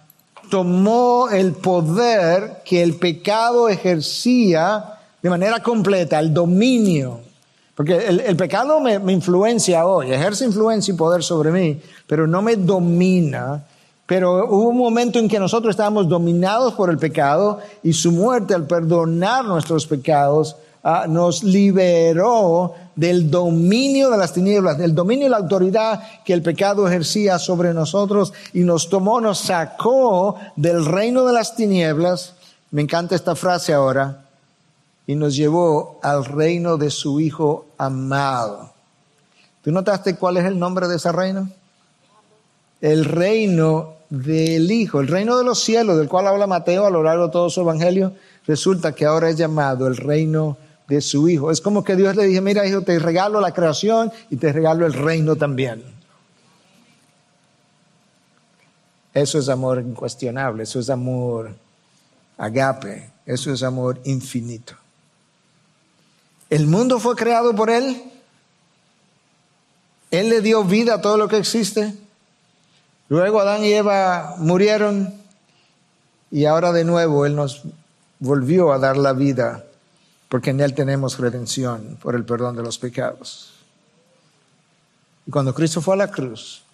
[0.51, 7.21] tomó el poder que el pecado ejercía de manera completa, el dominio.
[7.75, 12.41] Porque el, pecado me, me, influencia hoy, ejerce influencia y poder sobre mí, pero no
[12.41, 13.65] me domina.
[14.07, 18.55] Pero hubo un momento en que nosotros estábamos dominados por el pecado y su muerte
[18.55, 25.31] al perdonar nuestros pecados ah, nos liberó del dominio de las tinieblas, del dominio y
[25.31, 31.25] la autoridad que el pecado ejercía sobre nosotros y nos tomó, nos sacó del reino
[31.25, 32.35] de las tinieblas.
[32.71, 34.21] Me encanta esta frase ahora.
[35.07, 38.73] Y nos llevó al reino de su Hijo amado.
[39.63, 41.51] ¿Tú notaste cuál es el nombre de ese reino?
[42.81, 47.03] El reino del Hijo, el reino de los cielos, del cual habla Mateo a lo
[47.03, 48.13] largo de todo su evangelio,
[48.47, 50.57] resulta que ahora es llamado el reino
[50.89, 51.51] de su Hijo.
[51.51, 54.87] Es como que Dios le dije, mira hijo, te regalo la creación y te regalo
[54.87, 55.83] el reino también.
[59.13, 61.55] Eso es amor incuestionable, eso es amor
[62.37, 64.75] agape, eso es amor infinito.
[66.51, 68.03] El mundo fue creado por Él.
[70.11, 71.95] Él le dio vida a todo lo que existe.
[73.09, 75.15] Luego Adán y Eva murieron
[76.31, 77.63] y ahora de nuevo Él nos
[78.19, 79.65] volvió a dar la vida
[80.35, 83.53] porque en Él tenemos redención por el perdón de los pecados.
[85.29, 86.65] Y cuando Cristo fue a la cruz,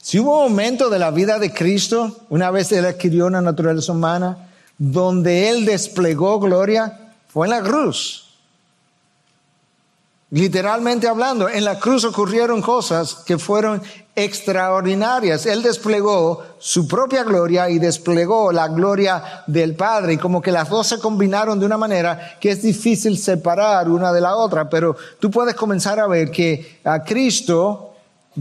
[0.00, 3.92] si hubo un momento de la vida de Cristo, una vez Él adquirió una naturaleza
[3.92, 8.29] humana, donde Él desplegó gloria, fue en la cruz.
[10.32, 13.82] Literalmente hablando, en la cruz ocurrieron cosas que fueron
[14.14, 15.44] extraordinarias.
[15.46, 20.68] Él desplegó su propia gloria y desplegó la gloria del Padre y como que las
[20.68, 24.94] dos se combinaron de una manera que es difícil separar una de la otra, pero
[25.18, 27.89] tú puedes comenzar a ver que a Cristo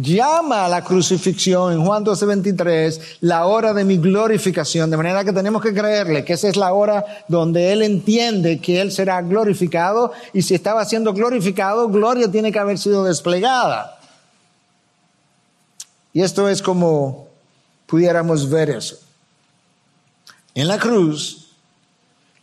[0.01, 5.33] llama a la crucifixión en Juan 12:23 la hora de mi glorificación, de manera que
[5.33, 10.11] tenemos que creerle que esa es la hora donde Él entiende que Él será glorificado
[10.33, 13.99] y si estaba siendo glorificado, gloria tiene que haber sido desplegada.
[16.13, 17.27] Y esto es como
[17.85, 18.99] pudiéramos ver eso.
[20.55, 21.51] En la cruz,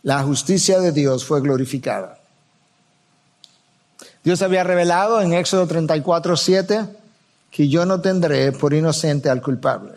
[0.03, 2.19] la justicia de Dios fue glorificada.
[4.23, 7.06] Dios había revelado en Éxodo 34, 7
[7.51, 9.93] que yo no tendré por inocente al culpable.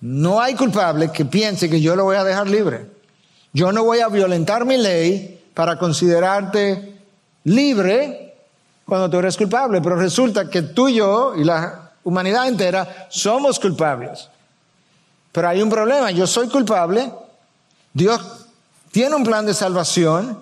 [0.00, 2.86] No hay culpable que piense que yo lo voy a dejar libre.
[3.52, 6.96] Yo no voy a violentar mi ley para considerarte
[7.44, 8.34] libre
[8.84, 13.60] cuando tú eres culpable, pero resulta que tú y yo y la humanidad entera somos
[13.60, 14.28] culpables.
[15.30, 17.12] Pero hay un problema, yo soy culpable,
[17.92, 18.20] Dios
[18.90, 20.38] tiene un plan de salvación,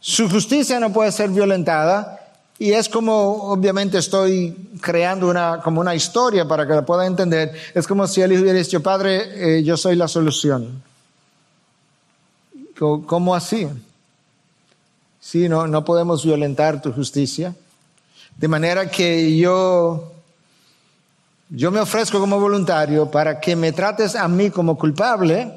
[0.00, 2.25] su justicia no puede ser violentada,
[2.58, 7.52] y es como, obviamente estoy creando una, como una historia para que la pueda entender.
[7.74, 10.82] Es como si él hubiera dicho, Padre, eh, yo soy la solución.
[12.78, 13.68] ¿Cómo así?
[15.20, 17.54] Sí, no, no podemos violentar tu justicia.
[18.36, 20.12] De manera que yo,
[21.50, 25.52] yo me ofrezco como voluntario para que me trates a mí como culpable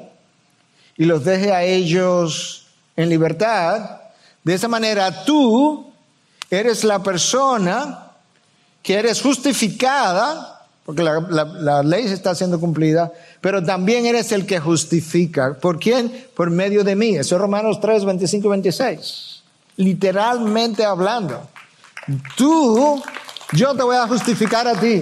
[0.96, 4.00] y los deje a ellos en libertad.
[4.44, 5.89] De esa manera tú
[6.50, 8.10] eres la persona
[8.82, 14.58] que eres justificada, porque la, ley se está siendo cumplida, pero también eres el que
[14.58, 15.54] justifica.
[15.54, 16.26] ¿Por quién?
[16.34, 17.16] Por medio de mí.
[17.16, 19.42] Eso es Romanos 3, 25 y 26.
[19.76, 21.48] Literalmente hablando.
[22.36, 23.02] Tú,
[23.52, 25.00] yo te voy a justificar a ti.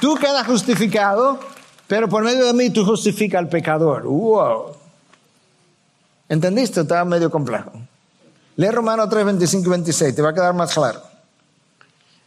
[0.00, 1.40] Tú quedas justificado,
[1.88, 4.04] pero por medio de mí tú justificas al pecador.
[4.04, 4.76] Wow.
[6.28, 6.82] ¿Entendiste?
[6.82, 7.72] Estaba medio complejo.
[8.56, 11.02] Lee Romanos 3, 25 y 26, te va a quedar más claro.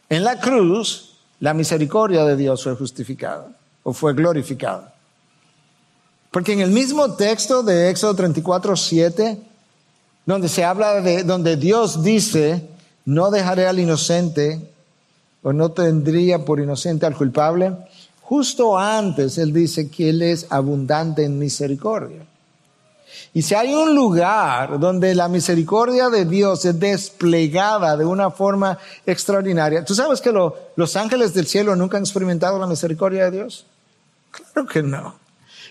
[0.08, 3.48] En la cruz, la misericordia de Dios fue justificada
[3.82, 4.94] o fue glorificada.
[6.30, 9.38] Porque en el mismo texto de Éxodo 34, 7,
[10.26, 12.68] donde se habla de, donde Dios dice,
[13.06, 14.60] no dejaré al inocente
[15.42, 17.74] o no tendría por inocente al culpable,
[18.20, 22.27] justo antes Él dice que Él es abundante en misericordia.
[23.34, 28.78] Y si hay un lugar donde la misericordia de Dios es desplegada de una forma
[29.06, 33.66] extraordinaria, ¿tú sabes que los ángeles del cielo nunca han experimentado la misericordia de Dios?
[34.30, 35.14] Claro que no.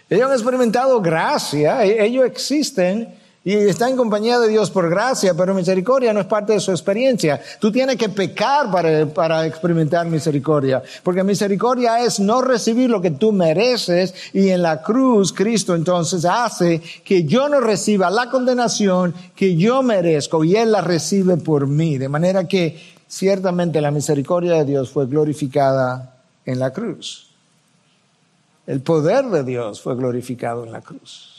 [0.09, 3.13] Ellos han experimentado gracia, e-, ellos existen
[3.47, 6.71] y está en compañía de Dios por gracia, pero misericordia no es parte de su
[6.71, 7.39] experiencia.
[7.61, 13.11] Tú tienes que pecar para, para experimentar misericordia, porque misericordia es no recibir lo que
[13.11, 19.13] tú mereces y en la cruz Cristo entonces hace que yo no reciba la condenación
[19.33, 21.97] que yo merezco y Él la recibe por mí.
[21.97, 22.77] De manera que
[23.07, 27.29] ciertamente la misericordia de Dios fue glorificada en la cruz.
[28.65, 31.36] El poder de Dios fue glorificado en la cruz.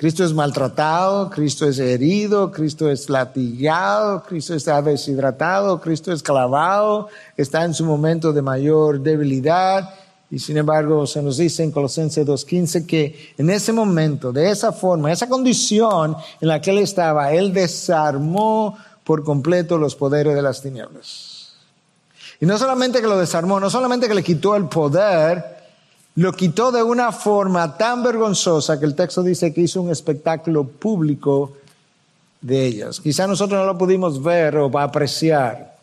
[0.00, 7.08] Cristo es maltratado, Cristo es herido, Cristo es latigado, Cristo está deshidratado, Cristo es clavado,
[7.36, 9.90] está en su momento de mayor debilidad
[10.30, 14.72] Y sin embargo, se nos dice en Colosenses 2.15 que en ese momento, de esa
[14.72, 20.40] forma, esa condición en la que él estaba, él desarmó por completo los poderes de
[20.40, 21.56] las tinieblas.
[22.40, 25.59] Y no solamente que lo desarmó, no solamente que le quitó el poder,
[26.16, 30.64] lo quitó de una forma tan vergonzosa que el texto dice que hizo un espectáculo
[30.64, 31.56] público
[32.40, 33.00] de ellas.
[33.00, 35.76] Quizá nosotros no lo pudimos ver o apreciar,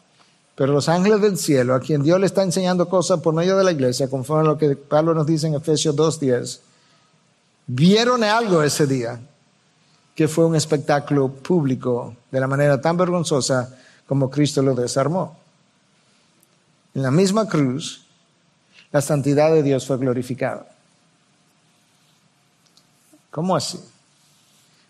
[0.56, 3.64] pero los ángeles del cielo, a quien Dios le está enseñando cosas por medio de
[3.64, 6.60] la iglesia, conforme a lo que Pablo nos dice en Efesios 2.10,
[7.68, 9.20] vieron algo ese día
[10.16, 13.70] que fue un espectáculo público de la manera tan vergonzosa
[14.08, 15.38] como Cristo lo desarmó.
[16.96, 18.07] En la misma cruz,
[18.92, 20.68] la santidad de Dios fue glorificada.
[23.32, 23.80] ¿Cómo así?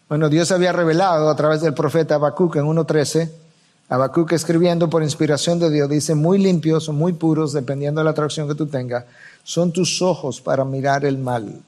[0.10, 3.30] Bueno, Dios había revelado a través del profeta Habacuc en 1.13,
[3.90, 8.12] Habacuc escribiendo por inspiración de Dios, dice, muy limpios o muy puros, dependiendo de la
[8.12, 9.06] atracción que tú tengas,
[9.44, 11.62] son tus ojos para mirar el mal.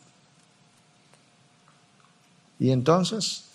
[2.60, 3.46] Y entonces,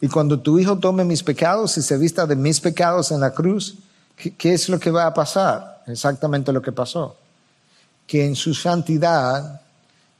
[0.00, 3.32] y cuando tu hijo tome mis pecados y se vista de mis pecados en la
[3.32, 3.76] cruz,
[4.16, 5.82] ¿qué, es lo que va a pasar?
[5.86, 7.16] Exactamente lo que pasó.
[8.06, 9.62] Que en su santidad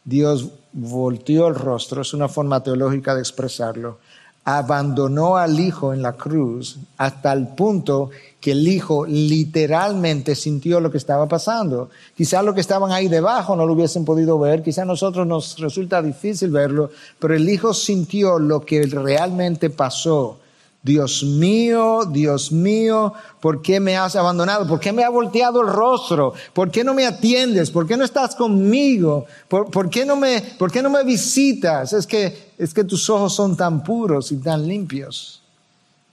[0.05, 3.99] Dios volteó el rostro, es una forma teológica de expresarlo,
[4.45, 8.11] abandonó al Hijo en la cruz hasta el punto
[8.41, 11.91] que el Hijo literalmente sintió lo que estaba pasando.
[12.17, 15.59] Quizás lo que estaban ahí debajo no lo hubiesen podido ver, quizás a nosotros nos
[15.59, 20.39] resulta difícil verlo, pero el Hijo sintió lo que realmente pasó.
[20.83, 24.67] Dios mío, Dios mío, ¿por qué me has abandonado?
[24.67, 26.35] ¿Por qué me ha volteado el rostro?
[26.53, 27.71] ¿Por qué no me atiendes?
[27.71, 29.27] ¿Por qué no estás conmigo?
[29.47, 31.93] ¿Por, qué, no me, por qué no me visitas?
[31.93, 35.43] Es que, es que tus ojos son tan puros y tan limpios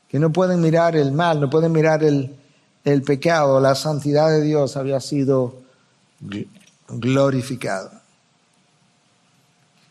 [0.07, 2.35] que no pueden mirar el mal, no pueden mirar el,
[2.83, 3.59] el pecado.
[3.59, 5.55] La santidad de Dios había sido
[6.89, 7.98] glorificada.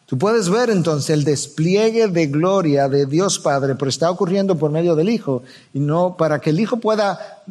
[0.08, 4.70] Tú puedes ver entonces el despliegue de gloria de Dios Padre, pero está ocurriendo por
[4.70, 5.42] medio del Hijo.
[5.74, 7.42] Y no para que el Hijo pueda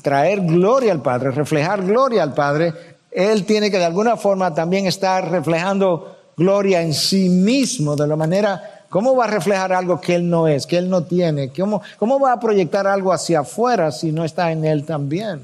[0.00, 2.72] traer gloria al Padre, reflejar gloria al Padre,
[3.10, 8.14] Él tiene que de alguna forma también estar reflejando gloria en sí mismo, de la
[8.14, 11.52] manera, ¿cómo va a reflejar algo que Él no es, que Él no tiene?
[11.52, 15.42] ¿Cómo, cómo va a proyectar algo hacia afuera si no está en Él también?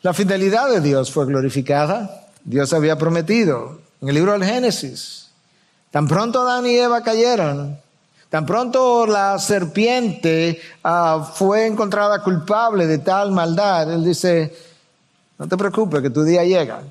[0.00, 2.24] La fidelidad de Dios fue glorificada.
[2.42, 5.28] Dios había prometido en el libro del Génesis.
[5.90, 7.78] Tan pronto Adán y Eva cayeron,
[8.28, 14.54] tan pronto la serpiente ah, fue encontrada culpable de tal maldad, él dice,
[15.38, 16.82] no te preocupes que tu día llega.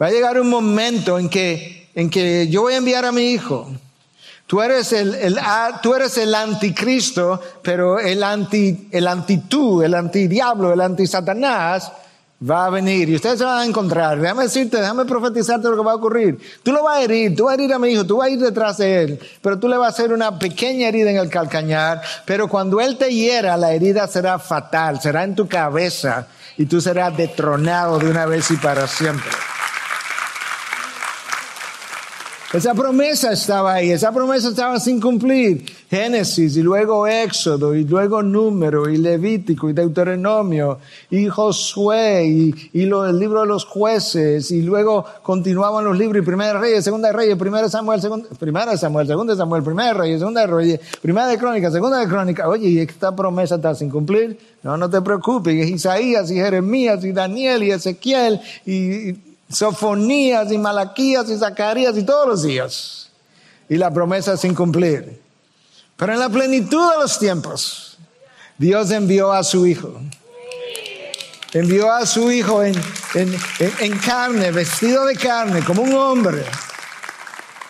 [0.00, 3.30] Va a llegar un momento en que, en que yo voy a enviar a mi
[3.30, 3.68] hijo.
[4.46, 5.38] Tú eres el, el,
[5.82, 11.92] tú eres el anticristo, pero el anti, el antitú, el antidiablo, el antisatanás
[12.40, 14.20] va a venir y ustedes se van a encontrar.
[14.20, 16.38] Déjame decirte, déjame profetizarte lo que va a ocurrir.
[16.62, 18.30] Tú lo vas a herir, tú vas a herir a mi hijo, tú vas a
[18.30, 21.30] ir detrás de él, pero tú le vas a hacer una pequeña herida en el
[21.30, 26.66] calcañar, pero cuando él te hiera, la herida será fatal, será en tu cabeza y
[26.66, 29.30] tú serás detronado de una vez y para siempre.
[32.50, 35.66] Esa promesa estaba ahí, esa promesa estaba sin cumplir.
[35.90, 40.78] Génesis y luego Éxodo y luego Número y Levítico y Deuteronomio
[41.10, 46.22] y Josué y, y lo, el libro de los jueces y luego continuaban los libros
[46.22, 49.62] y Primera Reyes, Segunda de Reyes, Primera Samuel, Segunda, Primera de Samuel, Segunda de Samuel,
[49.62, 52.48] Primera de Reyes, Segunda de Reyes, Primera de Crónica, Segunda de Crónica.
[52.48, 54.38] Oye, ¿y esta promesa está sin cumplir?
[54.62, 55.68] No, no te preocupes.
[55.68, 62.28] Isaías y Jeremías y Daniel y Ezequiel y Sofonías y Malaquías y Zacarías y todos
[62.28, 63.08] los días.
[63.68, 65.20] Y la promesa sin cumplir.
[65.96, 67.98] Pero en la plenitud de los tiempos,
[68.56, 70.00] Dios envió a su Hijo.
[71.52, 72.74] Envió a su Hijo en,
[74.04, 76.44] carne, vestido de carne, como un hombre.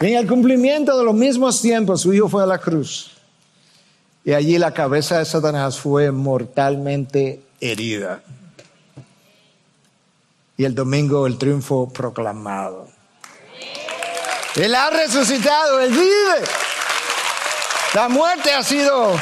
[0.00, 3.12] Y en el cumplimiento de los mismos tiempos, su Hijo fue a la cruz.
[4.24, 8.22] Y allí la cabeza de Satanás fue mortalmente herida
[10.58, 12.88] y el domingo el triunfo proclamado.
[14.56, 16.48] Él ha resucitado, Él vive.
[17.94, 19.14] La muerte ha sido,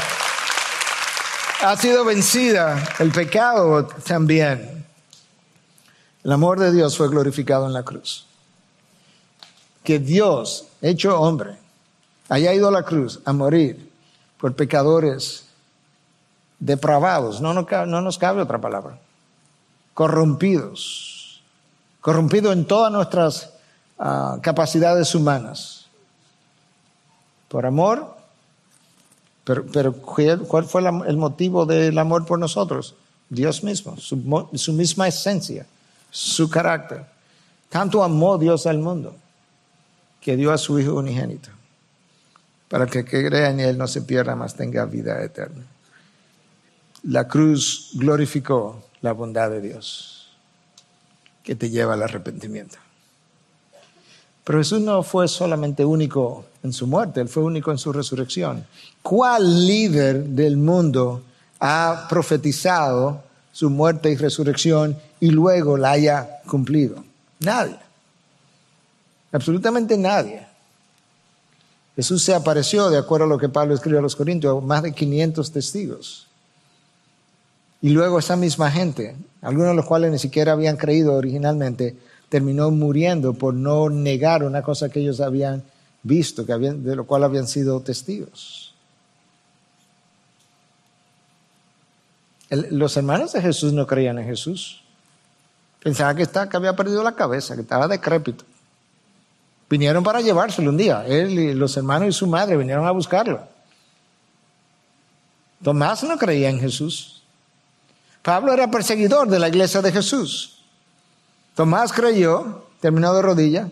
[1.62, 4.86] ha sido vencida, el pecado también.
[6.24, 8.26] El amor de Dios fue glorificado en la cruz.
[9.84, 11.58] Que Dios, hecho hombre,
[12.30, 13.92] haya ido a la cruz a morir
[14.38, 15.44] por pecadores
[16.58, 18.98] depravados, no, no, no nos cabe otra palabra,
[19.92, 21.15] corrompidos,
[22.06, 23.50] corrompido en todas nuestras
[23.98, 25.86] ah, capacidades humanas.
[27.48, 28.16] Por amor,
[29.42, 32.94] pero, pero ¿cuál fue el motivo del amor por nosotros?
[33.28, 35.66] Dios mismo, su, misma esencia,
[36.08, 37.04] su carácter.
[37.68, 39.16] Tanto amó Dios al mundo
[40.20, 41.48] que dio a su Hijo unigénito,
[42.68, 45.64] para que, que crea en Él no se pierda, más tenga vida eterna.
[47.02, 50.15] La cruz glorificó la bondad de Dios,
[51.46, 52.76] que te lleva al arrepentimiento.
[54.42, 58.66] Pero Jesús no fue solamente único en su muerte, Él fue único en su resurrección.
[59.00, 61.22] ¿Cuál líder del mundo
[61.60, 63.22] ha profetizado
[63.52, 67.04] su muerte y resurrección y luego la haya cumplido?
[67.38, 67.78] Nadie.
[69.30, 70.46] Absolutamente nadie.
[71.94, 74.92] Jesús se apareció, de acuerdo a lo que Pablo escribió a los Corintios, más de
[74.92, 76.26] 500 testigos.
[77.86, 81.96] Y luego esa misma gente, algunos de los cuales ni siquiera habían creído originalmente,
[82.28, 85.62] terminó muriendo por no negar una cosa que ellos habían
[86.02, 88.74] visto, que habían, de lo cual habían sido testigos.
[92.50, 94.82] los hermanos de Jesús no creían en Jesús.
[95.80, 98.44] Pensaban que, estaba, que había perdido la cabeza, que estaba decrépito.
[99.70, 101.06] Vinieron para llevárselo un día.
[101.06, 103.46] Él y los hermanos y su madre vinieron a buscarlo.
[105.62, 107.15] Tomás no creía en Jesús.
[108.26, 110.58] Pablo era perseguidor de la iglesia de Jesús.
[111.54, 113.70] Tomás creyó, terminó de rodilla.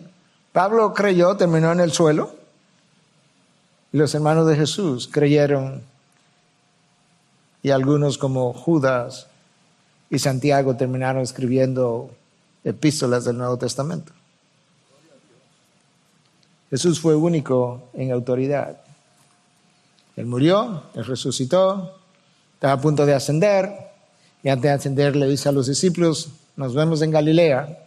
[0.52, 2.36] Pablo creyó, terminó en el suelo.
[3.92, 5.82] Y los hermanos de Jesús creyeron.
[7.64, 9.26] Y algunos como Judas
[10.08, 12.12] y Santiago terminaron escribiendo
[12.62, 14.12] epístolas del Nuevo Testamento.
[16.70, 18.76] Jesús fue único en autoridad.
[20.14, 21.98] Él murió, él resucitó,
[22.54, 23.83] estaba a punto de ascender,
[24.44, 27.78] y antes de ascender le dice a los discípulos, nos vemos en Galilea.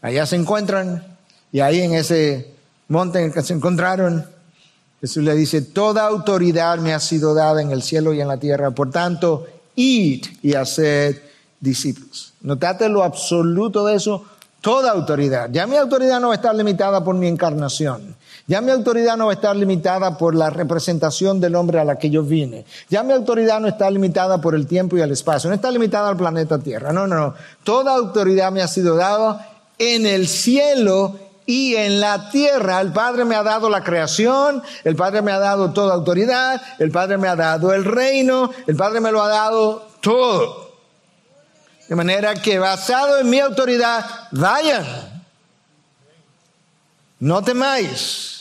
[0.00, 1.18] Allá se encuentran
[1.52, 2.54] y ahí en ese
[2.88, 4.24] monte en el que se encontraron,
[5.02, 8.38] Jesús le dice, toda autoridad me ha sido dada en el cielo y en la
[8.38, 11.20] tierra, por tanto, id y haced
[11.60, 12.32] discípulos.
[12.40, 14.24] Notate lo absoluto de eso,
[14.60, 15.48] toda autoridad.
[15.52, 18.16] Ya mi autoridad no va a estar limitada por mi encarnación.
[18.46, 21.98] Ya mi autoridad no va a estar limitada por la representación del hombre a la
[21.98, 22.64] que yo vine.
[22.88, 25.50] Ya mi autoridad no está limitada por el tiempo y el espacio.
[25.50, 26.92] No está limitada al planeta Tierra.
[26.92, 27.34] No, no, no.
[27.62, 32.80] Toda autoridad me ha sido dada en el cielo y en la tierra.
[32.80, 36.90] El Padre me ha dado la creación, el Padre me ha dado toda autoridad, el
[36.90, 40.67] Padre me ha dado el reino, el Padre me lo ha dado todo.
[41.88, 44.84] De manera que basado en mi autoridad, vayan.
[47.18, 48.37] No temáis.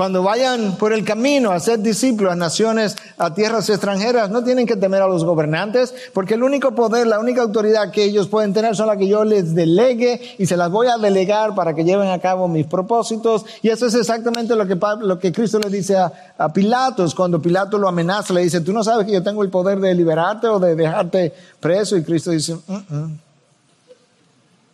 [0.00, 4.66] Cuando vayan por el camino a ser discípulos a naciones, a tierras extranjeras, no tienen
[4.66, 8.54] que temer a los gobernantes, porque el único poder, la única autoridad que ellos pueden
[8.54, 11.84] tener son la que yo les delegue y se las voy a delegar para que
[11.84, 13.44] lleven a cabo mis propósitos.
[13.60, 18.32] Y eso es exactamente lo que, Cristo le dice a, Pilatos, cuando Pilato lo amenaza,
[18.32, 21.34] le dice, tú no sabes que yo tengo el poder de liberarte o de dejarte
[21.60, 21.98] preso.
[21.98, 22.56] Y Cristo dice,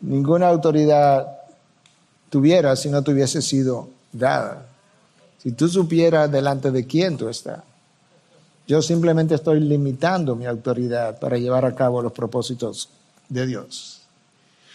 [0.03, 1.27] ninguna autoridad
[2.31, 4.66] tuviera si no te hubiese sido dada.
[5.47, 7.61] Si tú supieras delante de quién tú estás.
[8.67, 12.89] Yo simplemente estoy limitando mi autoridad para llevar a cabo los propósitos
[13.29, 14.01] de Dios.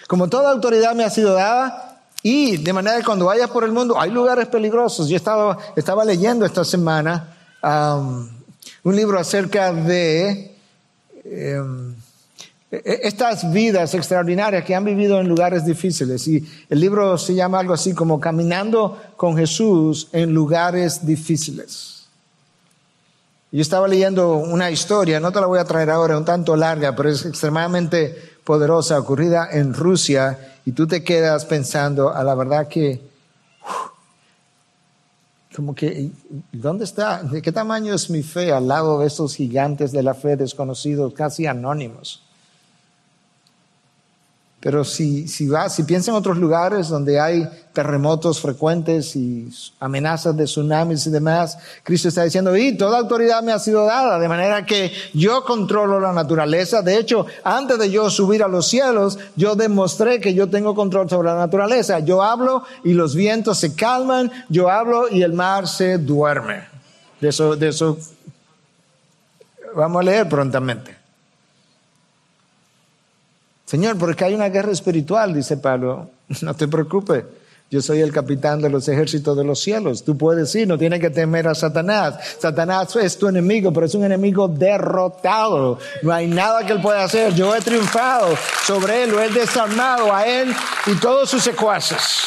[0.07, 3.73] Como toda autoridad me ha sido dada, y de manera que cuando vayas por el
[3.73, 5.09] mundo, hay lugares peligrosos.
[5.09, 10.55] Yo estaba, estaba leyendo esta semana un libro acerca de
[11.25, 11.95] em,
[12.71, 16.25] estas vidas extraordinarias que han vivido en lugares difíciles.
[16.27, 22.05] Y el libro se llama algo así como Caminando con Jesús en lugares difíciles.
[23.51, 26.95] Yo estaba leyendo una historia, no te la voy a traer ahora, un tanto larga,
[26.95, 28.15] pero es extremadamente
[28.45, 33.01] poderosa, ocurrida en Rusia, y tú te quedas pensando, a la verdad que,
[35.53, 36.11] como que,
[36.53, 37.23] ¿dónde está?
[37.23, 41.13] ¿De qué tamaño es mi fe al lado de estos gigantes de la fe desconocidos,
[41.13, 42.23] casi anónimos?
[44.61, 49.49] Pero si, si vas, si piensas en otros lugares donde hay terremotos frecuentes y
[49.79, 54.19] amenazas de tsunamis y demás, Cristo está diciendo, y toda autoridad me ha sido dada,
[54.19, 56.83] de manera que yo controlo la naturaleza.
[56.83, 61.09] De hecho, antes de yo subir a los cielos, yo demostré que yo tengo control
[61.09, 61.97] sobre la naturaleza.
[61.97, 66.65] Yo hablo y los vientos se calman, yo hablo y el mar se duerme.
[67.19, 67.97] De eso, de eso
[69.75, 71.00] vamos a leer prontamente.
[73.71, 76.09] Señor, porque hay una guerra espiritual, dice Pablo.
[76.41, 77.23] No te preocupes.
[77.69, 80.03] Yo soy el capitán de los ejércitos de los cielos.
[80.03, 82.15] Tú puedes ir, no tienes que temer a Satanás.
[82.37, 85.79] Satanás es tu enemigo, pero es un enemigo derrotado.
[86.01, 87.33] No hay nada que él pueda hacer.
[87.33, 90.53] Yo he triunfado sobre él, lo he desarmado a él
[90.87, 92.25] y todos sus secuaces.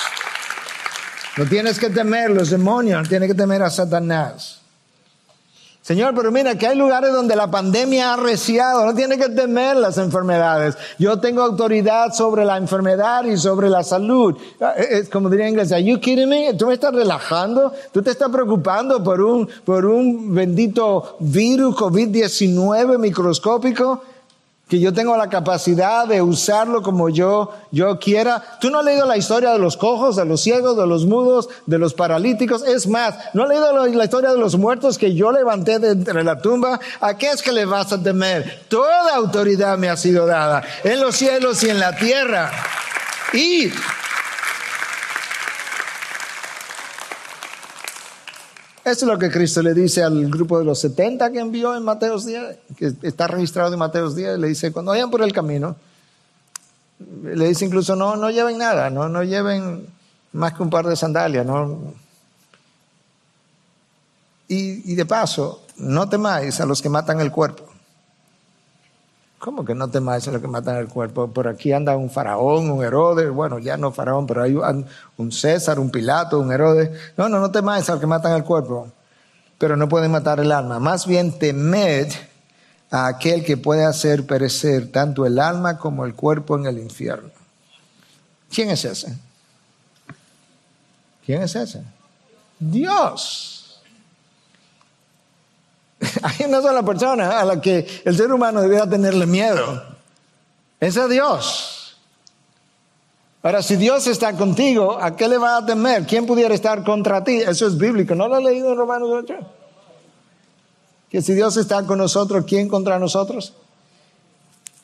[1.37, 4.64] No tienes que temer los demonios, no tienes que temer a Satanás.
[5.85, 9.77] Señor, pero mira que hay lugares donde la pandemia ha arreciado, no tiene que temer
[9.77, 10.79] las enfermedades.
[10.99, 14.35] Yo tengo autoridad sobre la enfermedad y sobre la salud.
[14.63, 16.55] Ah, es como diría inglés, ¿are you kidding me?
[16.55, 17.71] ¿Tú me estás relajando?
[17.93, 24.01] ¿Tú te estás preocupando por un, por un bendito virus COVID-19 microscópico?
[24.69, 28.43] Que yo tengo la capacidad de usarlo como yo, yo quiera.
[28.61, 31.51] Tú no has leído la historia de los cojos, de los ciegos, de los mudos,
[31.67, 32.63] de los paralíticos.
[32.63, 36.25] Es más, no has leído la historia de los muertos que yo levanté de entre
[36.25, 36.81] la tumba.
[37.01, 38.65] ¿A qué es que le vas a temer?
[38.69, 42.51] Toda autoridad me ha sido dada en los cielos y en la tierra.
[43.35, 43.71] Y
[48.85, 51.83] Eso es lo que Cristo le dice al grupo de los 70 que envió en
[51.83, 55.77] Mateos 10, que está registrado en Mateos 10, le dice, cuando vayan por el camino,
[57.23, 59.87] le dice incluso, no, no lleven nada, no, no lleven
[60.33, 61.95] más que un par de sandalias, no.
[64.49, 67.65] Y, y de paso, no temáis a los que matan el cuerpo,
[69.45, 71.29] ¿Cómo que no temáis a lo que matan el cuerpo?
[71.29, 74.57] Por aquí anda un faraón, un Herodes, bueno, ya no faraón, pero hay
[75.19, 77.13] un César, un Pilato, un Herodes.
[77.19, 78.91] No, no, no temáis a los que matan el cuerpo,
[79.59, 80.79] pero no pueden matar el alma.
[80.79, 82.11] Más bien temed
[82.91, 87.29] a aquel que puede hacer perecer tanto el alma como el cuerpo en el infierno.
[88.49, 89.15] ¿Quién es ese?
[91.27, 91.83] ¿Quién es ese?
[92.59, 93.54] Dios.
[96.23, 99.83] Hay una sola persona a la que el ser humano debiera tenerle miedo.
[100.81, 101.97] Es a Dios.
[103.43, 106.07] Ahora, si Dios está contigo, ¿a qué le va a temer?
[106.07, 107.37] ¿Quién pudiera estar contra ti?
[107.37, 108.15] Eso es bíblico.
[108.15, 109.35] ¿No lo ha leído en Romanos 8?
[111.11, 113.53] Que si Dios está con nosotros, ¿quién contra nosotros?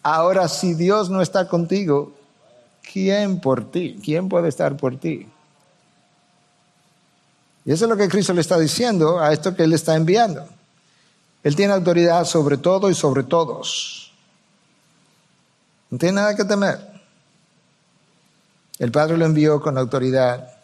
[0.02, 2.12] Ahora, si Dios no está contigo,
[2.92, 3.98] ¿quién por ti?
[4.04, 5.26] ¿Quién puede estar por ti?
[7.64, 10.46] Y eso es lo que Cristo le está diciendo a esto que Él está enviando.
[11.42, 14.12] Él tiene autoridad sobre todo y sobre todos.
[15.90, 16.78] No tiene nada que temer.
[18.78, 20.54] El Padre lo envió con autoridad,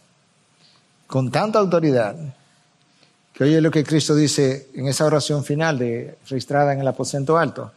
[1.07, 2.16] con tanta autoridad,
[3.33, 7.37] que oye lo que Cristo dice en esa oración final de, registrada en el aposento
[7.37, 7.72] alto,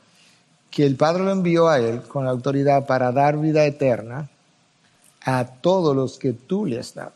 [0.72, 4.30] que el Padre lo envió a Él con autoridad para dar vida eterna
[5.22, 7.14] a todos los que tú le has dado.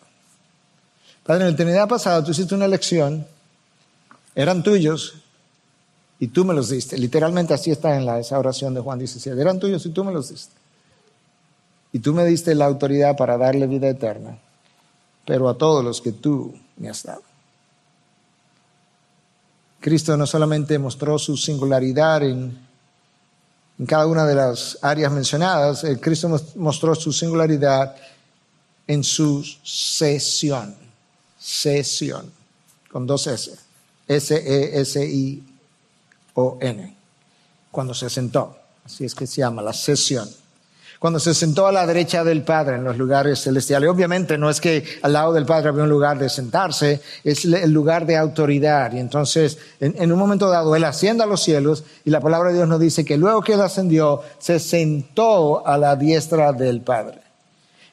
[1.24, 3.26] Padre, en la eternidad pasada tú hiciste una elección,
[4.36, 5.23] eran tuyos,
[6.20, 6.98] y tú me los diste.
[6.98, 9.40] Literalmente así está en esa oración de Juan 17.
[9.40, 10.54] Eran tuyos y tú me los diste.
[11.92, 14.38] Y tú me diste la autoridad para darle vida eterna,
[15.26, 17.22] pero a todos los que tú me has dado.
[19.80, 22.58] Cristo no solamente mostró su singularidad en,
[23.78, 27.96] en cada una de las áreas mencionadas, eh, Cristo mostró su singularidad
[28.88, 30.76] en su sesión,
[31.38, 32.32] sesión,
[32.92, 33.52] con dos S,
[34.08, 35.53] S-E-S-I o
[36.62, 36.96] N,
[37.72, 38.58] cuando se sentó.
[38.86, 40.28] Así es que se llama la sesión.
[41.00, 43.90] Cuando se sentó a la derecha del Padre en los lugares celestiales.
[43.90, 47.72] Obviamente no es que al lado del Padre había un lugar de sentarse, es el
[47.72, 48.94] lugar de autoridad.
[48.94, 52.50] Y entonces, en, en un momento dado, Él asciende a los cielos y la palabra
[52.50, 56.80] de Dios nos dice que luego que Él ascendió, se sentó a la diestra del
[56.80, 57.20] Padre.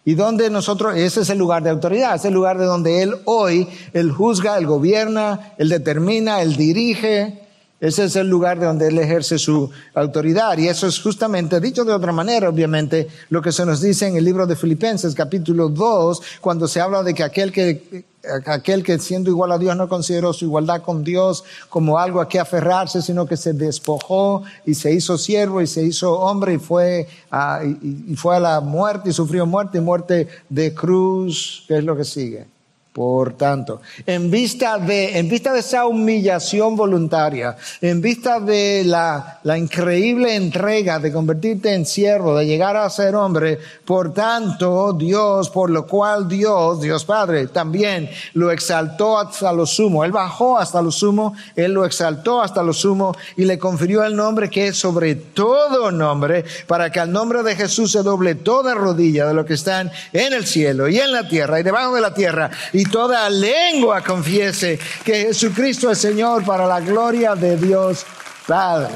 [0.04, 3.16] Y donde nosotros, ese es el lugar de autoridad, es el lugar de donde Él
[3.24, 7.39] hoy, Él juzga, Él gobierna, Él determina, Él dirige,
[7.80, 10.58] ese es el lugar de donde Él ejerce su autoridad.
[10.58, 14.16] Y eso es justamente, dicho de otra manera, obviamente, lo que se nos dice en
[14.16, 18.04] el libro de Filipenses, capítulo 2, cuando se habla de que aquel que,
[18.44, 22.28] aquel que siendo igual a Dios no consideró su igualdad con Dios como algo a
[22.28, 26.58] que aferrarse, sino que se despojó y se hizo siervo y se hizo hombre y
[26.58, 31.64] fue a, y fue a la muerte y sufrió muerte y muerte de cruz.
[31.66, 32.59] ¿Qué es lo que sigue?
[33.00, 39.40] Por tanto, en vista de, en vista de esa humillación voluntaria, en vista de la,
[39.42, 45.48] la increíble entrega de convertirte en siervo, de llegar a ser hombre, por tanto, Dios,
[45.48, 50.04] por lo cual Dios, Dios Padre, también lo exaltó hasta lo sumo.
[50.04, 54.14] Él bajó hasta lo sumo, Él lo exaltó hasta lo sumo y le confirió el
[54.14, 58.74] nombre que es sobre todo nombre, para que al nombre de Jesús se doble toda
[58.74, 62.02] rodilla de lo que están en el cielo y en la tierra y debajo de
[62.02, 68.04] la tierra y toda lengua confiese que Jesucristo es Señor para la gloria de Dios
[68.46, 68.94] Padre.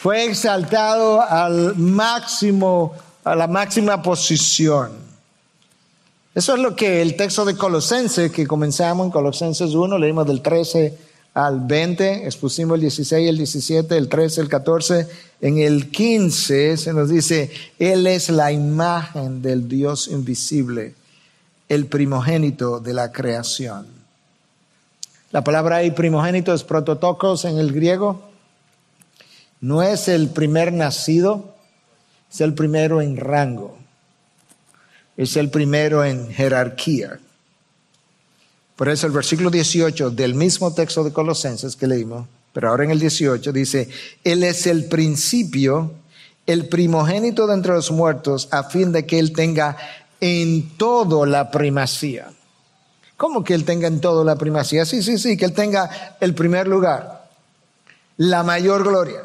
[0.00, 2.94] Fue exaltado al máximo,
[3.24, 4.92] a la máxima posición.
[6.34, 10.42] Eso es lo que el texto de Colosenses, que comenzamos en Colosenses 1, leímos del
[10.42, 10.98] 13
[11.32, 15.08] al 20, expusimos el 16, el 17, el 13, el 14.
[15.40, 20.94] En el 15 se nos dice, Él es la imagen del Dios invisible
[21.68, 23.86] el primogénito de la creación.
[25.32, 28.22] La palabra ahí primogénito es prototocos en el griego.
[29.60, 31.54] No es el primer nacido,
[32.32, 33.76] es el primero en rango.
[35.16, 37.18] Es el primero en jerarquía.
[38.76, 42.90] Por eso el versículo 18 del mismo texto de Colosenses que leímos, pero ahora en
[42.90, 43.88] el 18 dice,
[44.22, 45.92] Él es el principio,
[46.46, 49.78] el primogénito de entre los muertos, a fin de que Él tenga
[50.20, 52.28] en todo la primacía.
[53.16, 54.84] ¿Cómo que Él tenga en todo la primacía?
[54.84, 57.30] Sí, sí, sí, que Él tenga el primer lugar,
[58.18, 59.22] la mayor gloria,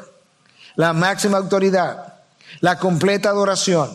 [0.76, 2.14] la máxima autoridad,
[2.60, 3.90] la completa adoración,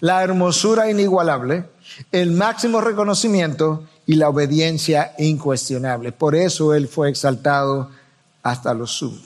[0.00, 1.64] la hermosura inigualable,
[2.12, 6.12] el máximo reconocimiento y la obediencia incuestionable.
[6.12, 7.90] Por eso Él fue exaltado
[8.42, 9.20] hasta lo sumo.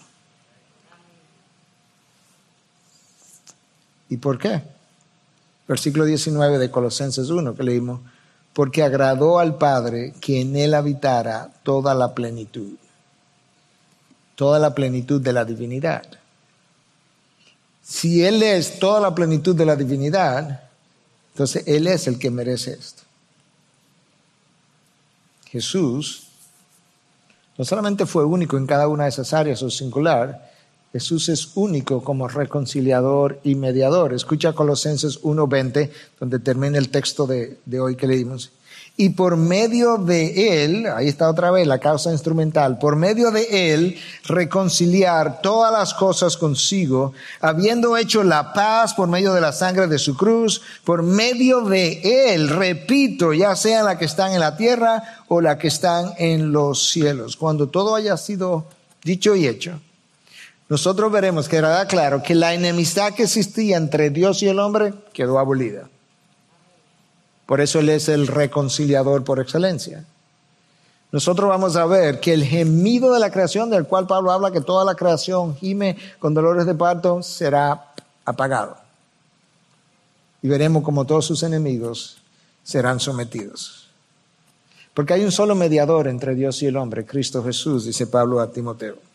[4.11, 4.74] ¿Y por qué?
[5.67, 8.01] Versículo 19 de Colosenses 1 que leímos,
[8.53, 12.75] porque agradó al Padre que en Él habitara toda la plenitud,
[14.35, 16.05] toda la plenitud de la divinidad.
[17.83, 20.63] Si Él es toda la plenitud de la divinidad,
[21.33, 23.03] entonces Él es el que merece esto.
[25.47, 26.29] Jesús
[27.57, 30.54] no solamente fue único en cada una de esas áreas o singular,
[30.95, 34.15] Jesús es único como reconciliador y mediador.
[34.15, 38.51] Escucha Colosenses 1.20, donde termina el texto de, de hoy que leímos
[38.97, 43.75] y por medio de él, ahí está otra vez la causa instrumental, por medio de
[43.75, 49.89] él reconciliar todas las cosas consigo, habiendo hecho la paz por medio de la sangre
[49.89, 54.57] de su cruz, por medio de él, repito, ya sean la que están en la
[54.57, 57.37] tierra o la que están en los cielos.
[57.37, 58.67] Cuando todo haya sido
[59.03, 59.81] dicho y hecho,
[60.75, 64.93] nosotros veremos que era claro que la enemistad que existía entre Dios y el hombre
[65.13, 65.89] quedó abolida.
[67.47, 70.05] Por eso Él es el reconciliador por excelencia.
[71.13, 74.63] Nosotros vamos a ver que el gemido de la creación, del cual Pablo habla, que
[74.63, 77.93] toda la creación gime con dolores de parto, será
[78.25, 78.77] apagado.
[80.43, 82.17] Y veremos como todos sus enemigos
[82.65, 83.91] serán sometidos.
[84.93, 88.51] Porque hay un solo mediador entre Dios y el hombre, Cristo Jesús, dice Pablo a
[88.51, 89.14] Timoteo.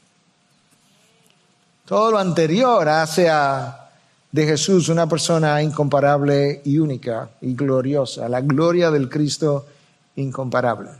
[1.90, 3.32] Todo lo anterior hace
[4.32, 9.66] de Jesús, una persona incomparable y única y gloriosa, la gloria del Cristo
[10.16, 10.92] incomparable.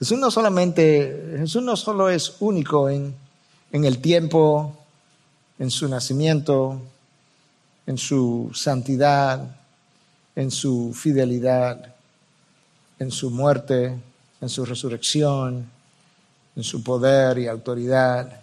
[0.00, 3.14] Jesús no solamente, Jesús no solo es único en,
[3.70, 4.76] en el tiempo,
[5.60, 6.82] en su nacimiento,
[7.86, 9.46] en su santidad,
[10.34, 11.94] en su fidelidad,
[12.98, 13.96] en su muerte,
[14.40, 15.70] en su resurrección,
[16.56, 18.39] en su poder y autoridad.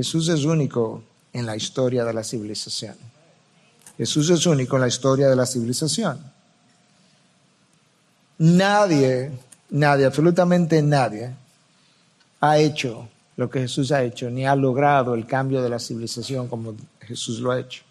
[0.00, 2.96] Jesús es único en la historia de la civilización.
[3.98, 6.18] Jesús es único en la historia de la civilización.
[8.38, 9.30] Nadie,
[9.68, 11.34] nadie, absolutamente nadie
[12.40, 16.48] ha hecho lo que Jesús ha hecho, ni ha logrado el cambio de la civilización
[16.48, 17.82] como Jesús lo ha hecho.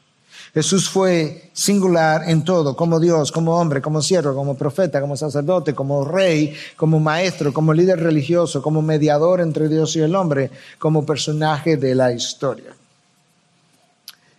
[0.54, 5.76] Jesús fue singular en todo, como Dios, como hombre, como siervo, como profeta, como sacerdote,
[5.76, 10.50] como rey, como maestro, como líder religioso, como mediador entre Dios y el hombre,
[10.80, 12.76] como personaje de la historia.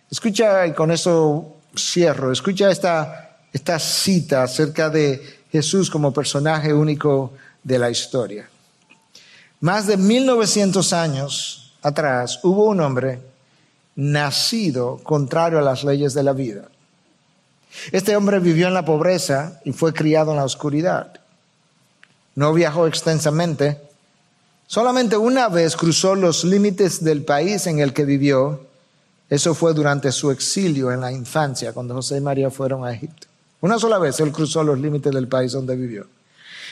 [0.09, 7.31] Escucha, y con eso cierro, escucha esta, esta cita acerca de Jesús como personaje único
[7.63, 8.49] de la historia.
[9.61, 13.30] Más de 1900 años atrás hubo un hombre
[13.95, 16.69] nacido contrario a las leyes de la vida.
[17.91, 21.19] Este hombre vivió en la pobreza y fue criado en la oscuridad.
[22.35, 23.79] No viajó extensamente.
[24.67, 28.71] Solamente una vez cruzó los límites del país en el que vivió
[29.31, 33.27] eso fue durante su exilio en la infancia, cuando José y María fueron a Egipto.
[33.61, 36.05] Una sola vez él cruzó los límites del país donde vivió.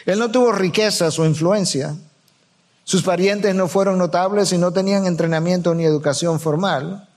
[0.05, 1.95] Él no tuvo riquezas o influencia.
[2.83, 7.07] Sus parientes no fueron notables y no tenían entrenamiento ni educación formal.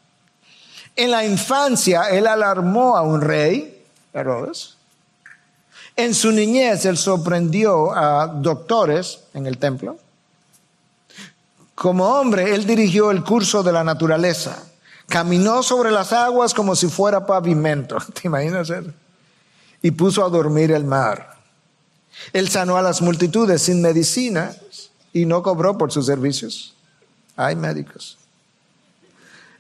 [0.97, 4.77] En la infancia él alarmó a un rey, Herodes.
[5.97, 9.99] En su niñez él sorprendió a doctores en el templo.
[11.75, 14.65] Como hombre él dirigió el curso de la naturaleza.
[15.09, 17.99] Caminó sobre las aguas como si fuera pavimento.
[18.15, 18.91] ¿Te imaginas eso?
[19.83, 21.37] Y puso a dormir el mar.
[22.33, 24.55] Él sanó a las multitudes sin medicina
[25.13, 26.75] y no cobró por sus servicios.
[27.37, 28.19] Hay médicos.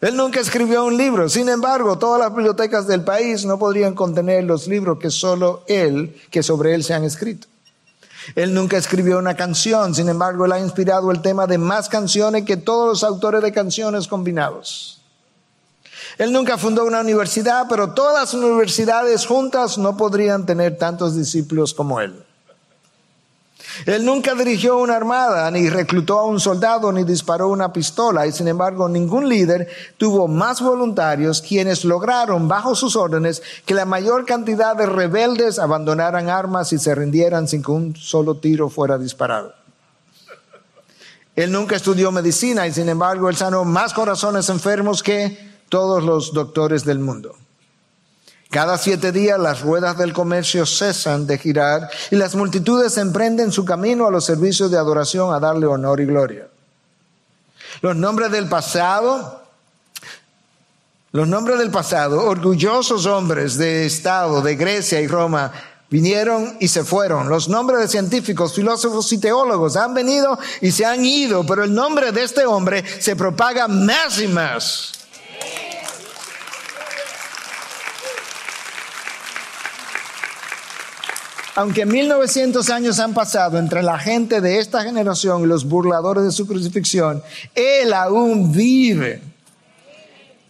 [0.02, 1.28] Él nunca escribió un libro.
[1.28, 6.20] Sin embargo, todas las bibliotecas del país no podrían contener los libros que solo él,
[6.28, 7.46] que sobre él se han escrito.
[8.34, 9.94] Él nunca escribió una canción.
[9.94, 13.52] Sin embargo, él ha inspirado el tema de más canciones que todos los autores de
[13.52, 15.02] canciones combinados.
[16.18, 21.74] Él nunca fundó una universidad, pero todas las universidades juntas no podrían tener tantos discípulos
[21.74, 22.24] como él.
[23.86, 28.32] Él nunca dirigió una armada, ni reclutó a un soldado, ni disparó una pistola, y
[28.32, 34.26] sin embargo ningún líder tuvo más voluntarios quienes lograron bajo sus órdenes que la mayor
[34.26, 39.54] cantidad de rebeldes abandonaran armas y se rindieran sin que un solo tiro fuera disparado.
[41.34, 46.34] Él nunca estudió medicina y sin embargo él sanó más corazones enfermos que todos los
[46.34, 47.34] doctores del mundo.
[48.52, 53.64] Cada siete días las ruedas del comercio cesan de girar y las multitudes emprenden su
[53.64, 56.48] camino a los servicios de adoración a darle honor y gloria.
[57.80, 59.42] Los nombres del pasado,
[61.12, 65.50] los nombres del pasado, orgullosos hombres de Estado de Grecia y Roma,
[65.88, 67.30] vinieron y se fueron.
[67.30, 71.72] Los nombres de científicos, filósofos y teólogos han venido y se han ido, pero el
[71.72, 75.01] nombre de este hombre se propaga más y más.
[81.54, 86.32] Aunque 1900 años han pasado entre la gente de esta generación y los burladores de
[86.32, 87.22] su crucifixión,
[87.54, 89.22] Él aún vive.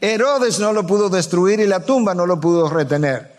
[0.00, 3.32] Herodes no lo pudo destruir y la tumba no lo pudo retener.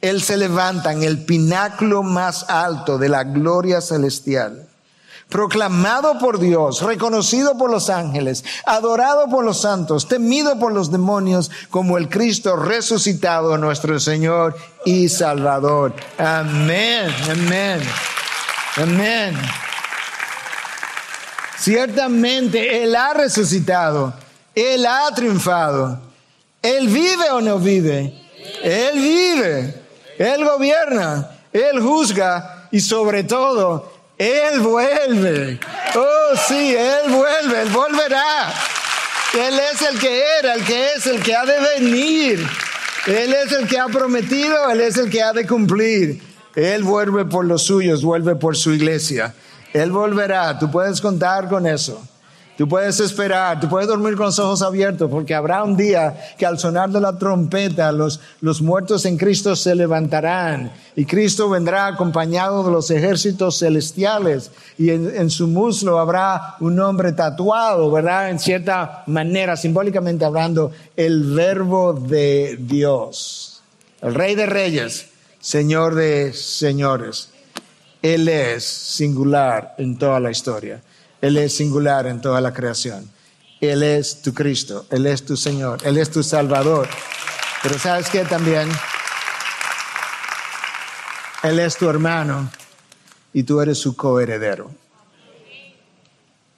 [0.00, 4.66] Él se levanta en el pináculo más alto de la gloria celestial
[5.28, 11.50] proclamado por Dios, reconocido por los ángeles, adorado por los santos, temido por los demonios,
[11.70, 15.94] como el Cristo resucitado, nuestro Señor y Salvador.
[16.18, 17.80] Amén, amén,
[18.76, 19.36] amén.
[21.58, 24.12] Ciertamente Él ha resucitado,
[24.54, 25.98] Él ha triunfado.
[26.60, 28.24] Él vive o no vive.
[28.62, 29.82] Él vive,
[30.18, 35.58] Él gobierna, Él juzga y sobre todo él vuelve.
[35.96, 38.52] Oh, sí, Él vuelve, Él volverá.
[39.34, 42.46] Él es el que era, el que es, el que ha de venir.
[43.06, 46.22] Él es el que ha prometido, Él es el que ha de cumplir.
[46.54, 49.34] Él vuelve por los suyos, vuelve por su iglesia.
[49.72, 52.00] Él volverá, tú puedes contar con eso.
[52.56, 56.46] Tú puedes esperar, tú puedes dormir con los ojos abiertos, porque habrá un día que
[56.46, 61.88] al sonar de la trompeta los, los muertos en Cristo se levantarán y Cristo vendrá
[61.88, 68.30] acompañado de los ejércitos celestiales y en, en su muslo habrá un nombre tatuado, ¿verdad?
[68.30, 73.62] En cierta manera, simbólicamente hablando, el verbo de Dios,
[74.00, 75.08] el rey de reyes,
[75.40, 77.30] señor de señores.
[78.00, 80.80] Él es singular en toda la historia.
[81.24, 83.08] Él es singular en toda la creación.
[83.58, 86.86] Él es tu Cristo, Él es tu Señor, Él es tu Salvador.
[87.62, 88.68] Pero sabes que también
[91.42, 92.50] Él es tu hermano
[93.32, 94.70] y tú eres su coheredero.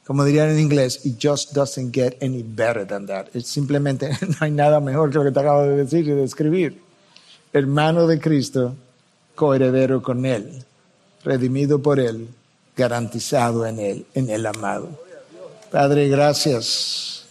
[0.04, 3.26] Como dirían en inglés, it just doesn't get any better than that.
[3.34, 6.24] Es simplemente no hay nada mejor que lo que te acabo de decir y de
[6.24, 6.82] escribir.
[7.52, 8.74] Hermano de Cristo,
[9.36, 10.64] coheredero con Él,
[11.22, 12.26] redimido por Él,
[12.76, 14.90] garantizado en Él, en el amado.
[15.70, 17.24] Padre, gracias.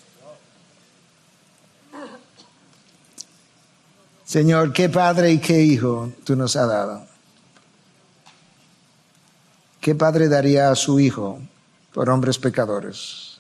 [4.26, 7.06] Señor, qué padre y qué hijo tú nos has dado.
[9.80, 11.40] ¿Qué padre daría a su hijo
[11.94, 13.40] por hombres pecadores?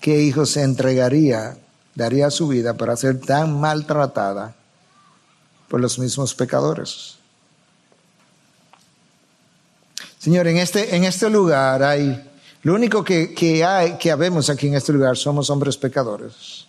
[0.00, 1.58] ¿Qué hijo se entregaría,
[1.94, 4.54] daría su vida para ser tan maltratada
[5.68, 7.15] por los mismos pecadores?
[10.26, 12.28] Señor, en este, en este lugar hay,
[12.64, 16.66] lo único que, que hay, que habemos aquí en este lugar somos hombres pecadores,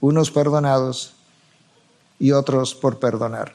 [0.00, 1.12] unos perdonados
[2.18, 3.54] y otros por perdonar.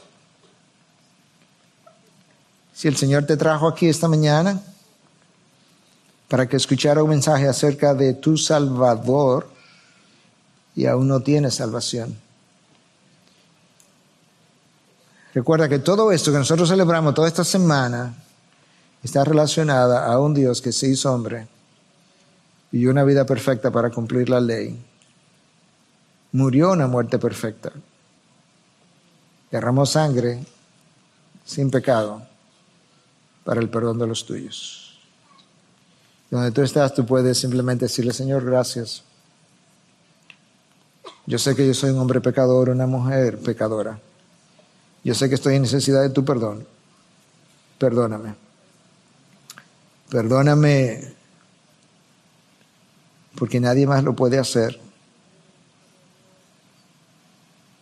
[2.73, 4.61] Si el Señor te trajo aquí esta mañana
[6.29, 9.49] para que escuchara un mensaje acerca de tu Salvador
[10.77, 12.17] y aún no tienes salvación.
[15.33, 18.15] Recuerda que todo esto que nosotros celebramos toda esta semana
[19.05, 21.47] está relacionada a un Dios que se hizo hombre
[22.71, 24.83] y una vida perfecta para cumplir la ley.
[26.31, 27.71] Murió una muerte perfecta.
[29.51, 30.43] Derramó sangre
[31.45, 32.23] sin pecado
[33.43, 34.99] para el perdón de los tuyos.
[36.31, 39.03] Donde tú estás, tú puedes simplemente decirle, Señor, gracias.
[41.27, 43.99] Yo sé que yo soy un hombre pecador, una mujer pecadora.
[45.03, 46.65] Yo sé que estoy en necesidad de tu perdón.
[47.77, 48.44] Perdóname.
[50.15, 51.13] Perdóname
[53.37, 54.79] porque nadie más lo puede hacer.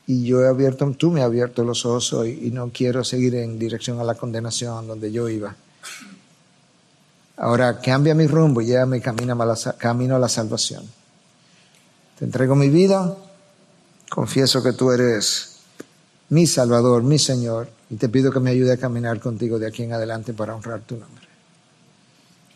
[0.08, 3.36] Y yo he abierto, tú me has abierto los ojos hoy y no quiero seguir
[3.36, 5.56] en dirección a la condenación donde yo iba.
[7.38, 10.90] Ahora cambia mi rumbo y llévame camino a, la, camino a la salvación.
[12.18, 13.16] Te entrego mi vida,
[14.10, 15.58] confieso que tú eres
[16.30, 19.84] mi Salvador, mi Señor, y te pido que me ayude a caminar contigo de aquí
[19.84, 21.23] en adelante para honrar tu nombre.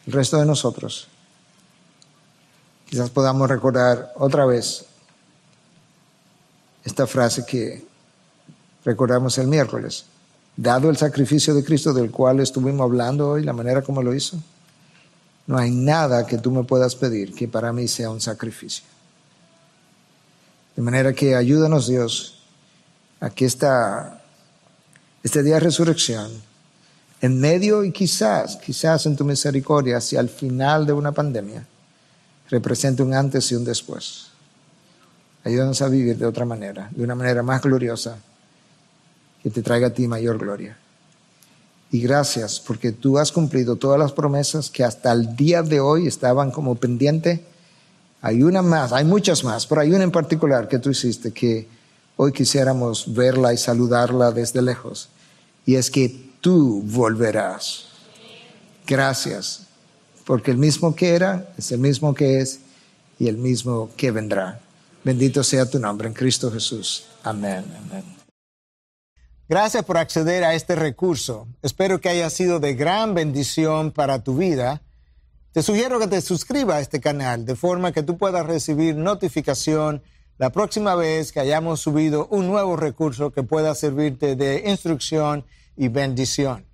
[0.07, 1.09] El resto de nosotros,
[2.89, 4.85] quizás podamos recordar otra vez
[6.85, 7.85] esta frase que
[8.85, 10.05] recordamos el miércoles.
[10.55, 14.37] Dado el sacrificio de Cristo del cual estuvimos hablando hoy, la manera como lo hizo,
[15.45, 18.85] no hay nada que tú me puedas pedir que para mí sea un sacrificio.
[20.77, 22.43] De manera que ayúdanos Dios
[23.19, 24.23] a que esta,
[25.21, 26.31] este día de resurrección,
[27.21, 31.65] en medio y quizás, quizás en tu misericordia, hacia el final de una pandemia,
[32.49, 34.27] represente un antes y un después.
[35.43, 38.17] Ayúdanos a vivir de otra manera, de una manera más gloriosa,
[39.41, 40.77] que te traiga a ti mayor gloria.
[41.89, 46.05] Y gracias porque tú has cumplido todas las promesas que hasta el día de hoy
[46.05, 47.45] estaban como pendiente.
[48.21, 51.67] Hay una más, hay muchas más, pero hay una en particular que tú hiciste que
[52.17, 55.07] hoy quisiéramos verla y saludarla desde lejos.
[55.65, 57.85] Y es que tú volverás.
[58.85, 59.67] Gracias,
[60.25, 62.59] porque el mismo que era es el mismo que es
[63.19, 64.59] y el mismo que vendrá.
[65.03, 67.05] Bendito sea tu nombre en Cristo Jesús.
[67.23, 67.63] Amén.
[67.85, 68.03] Amén.
[69.49, 71.47] Gracias por acceder a este recurso.
[71.61, 74.81] Espero que haya sido de gran bendición para tu vida.
[75.53, 80.03] Te sugiero que te suscribas a este canal de forma que tú puedas recibir notificación
[80.37, 85.45] la próxima vez que hayamos subido un nuevo recurso que pueda servirte de instrucción
[85.77, 86.66] y bendición.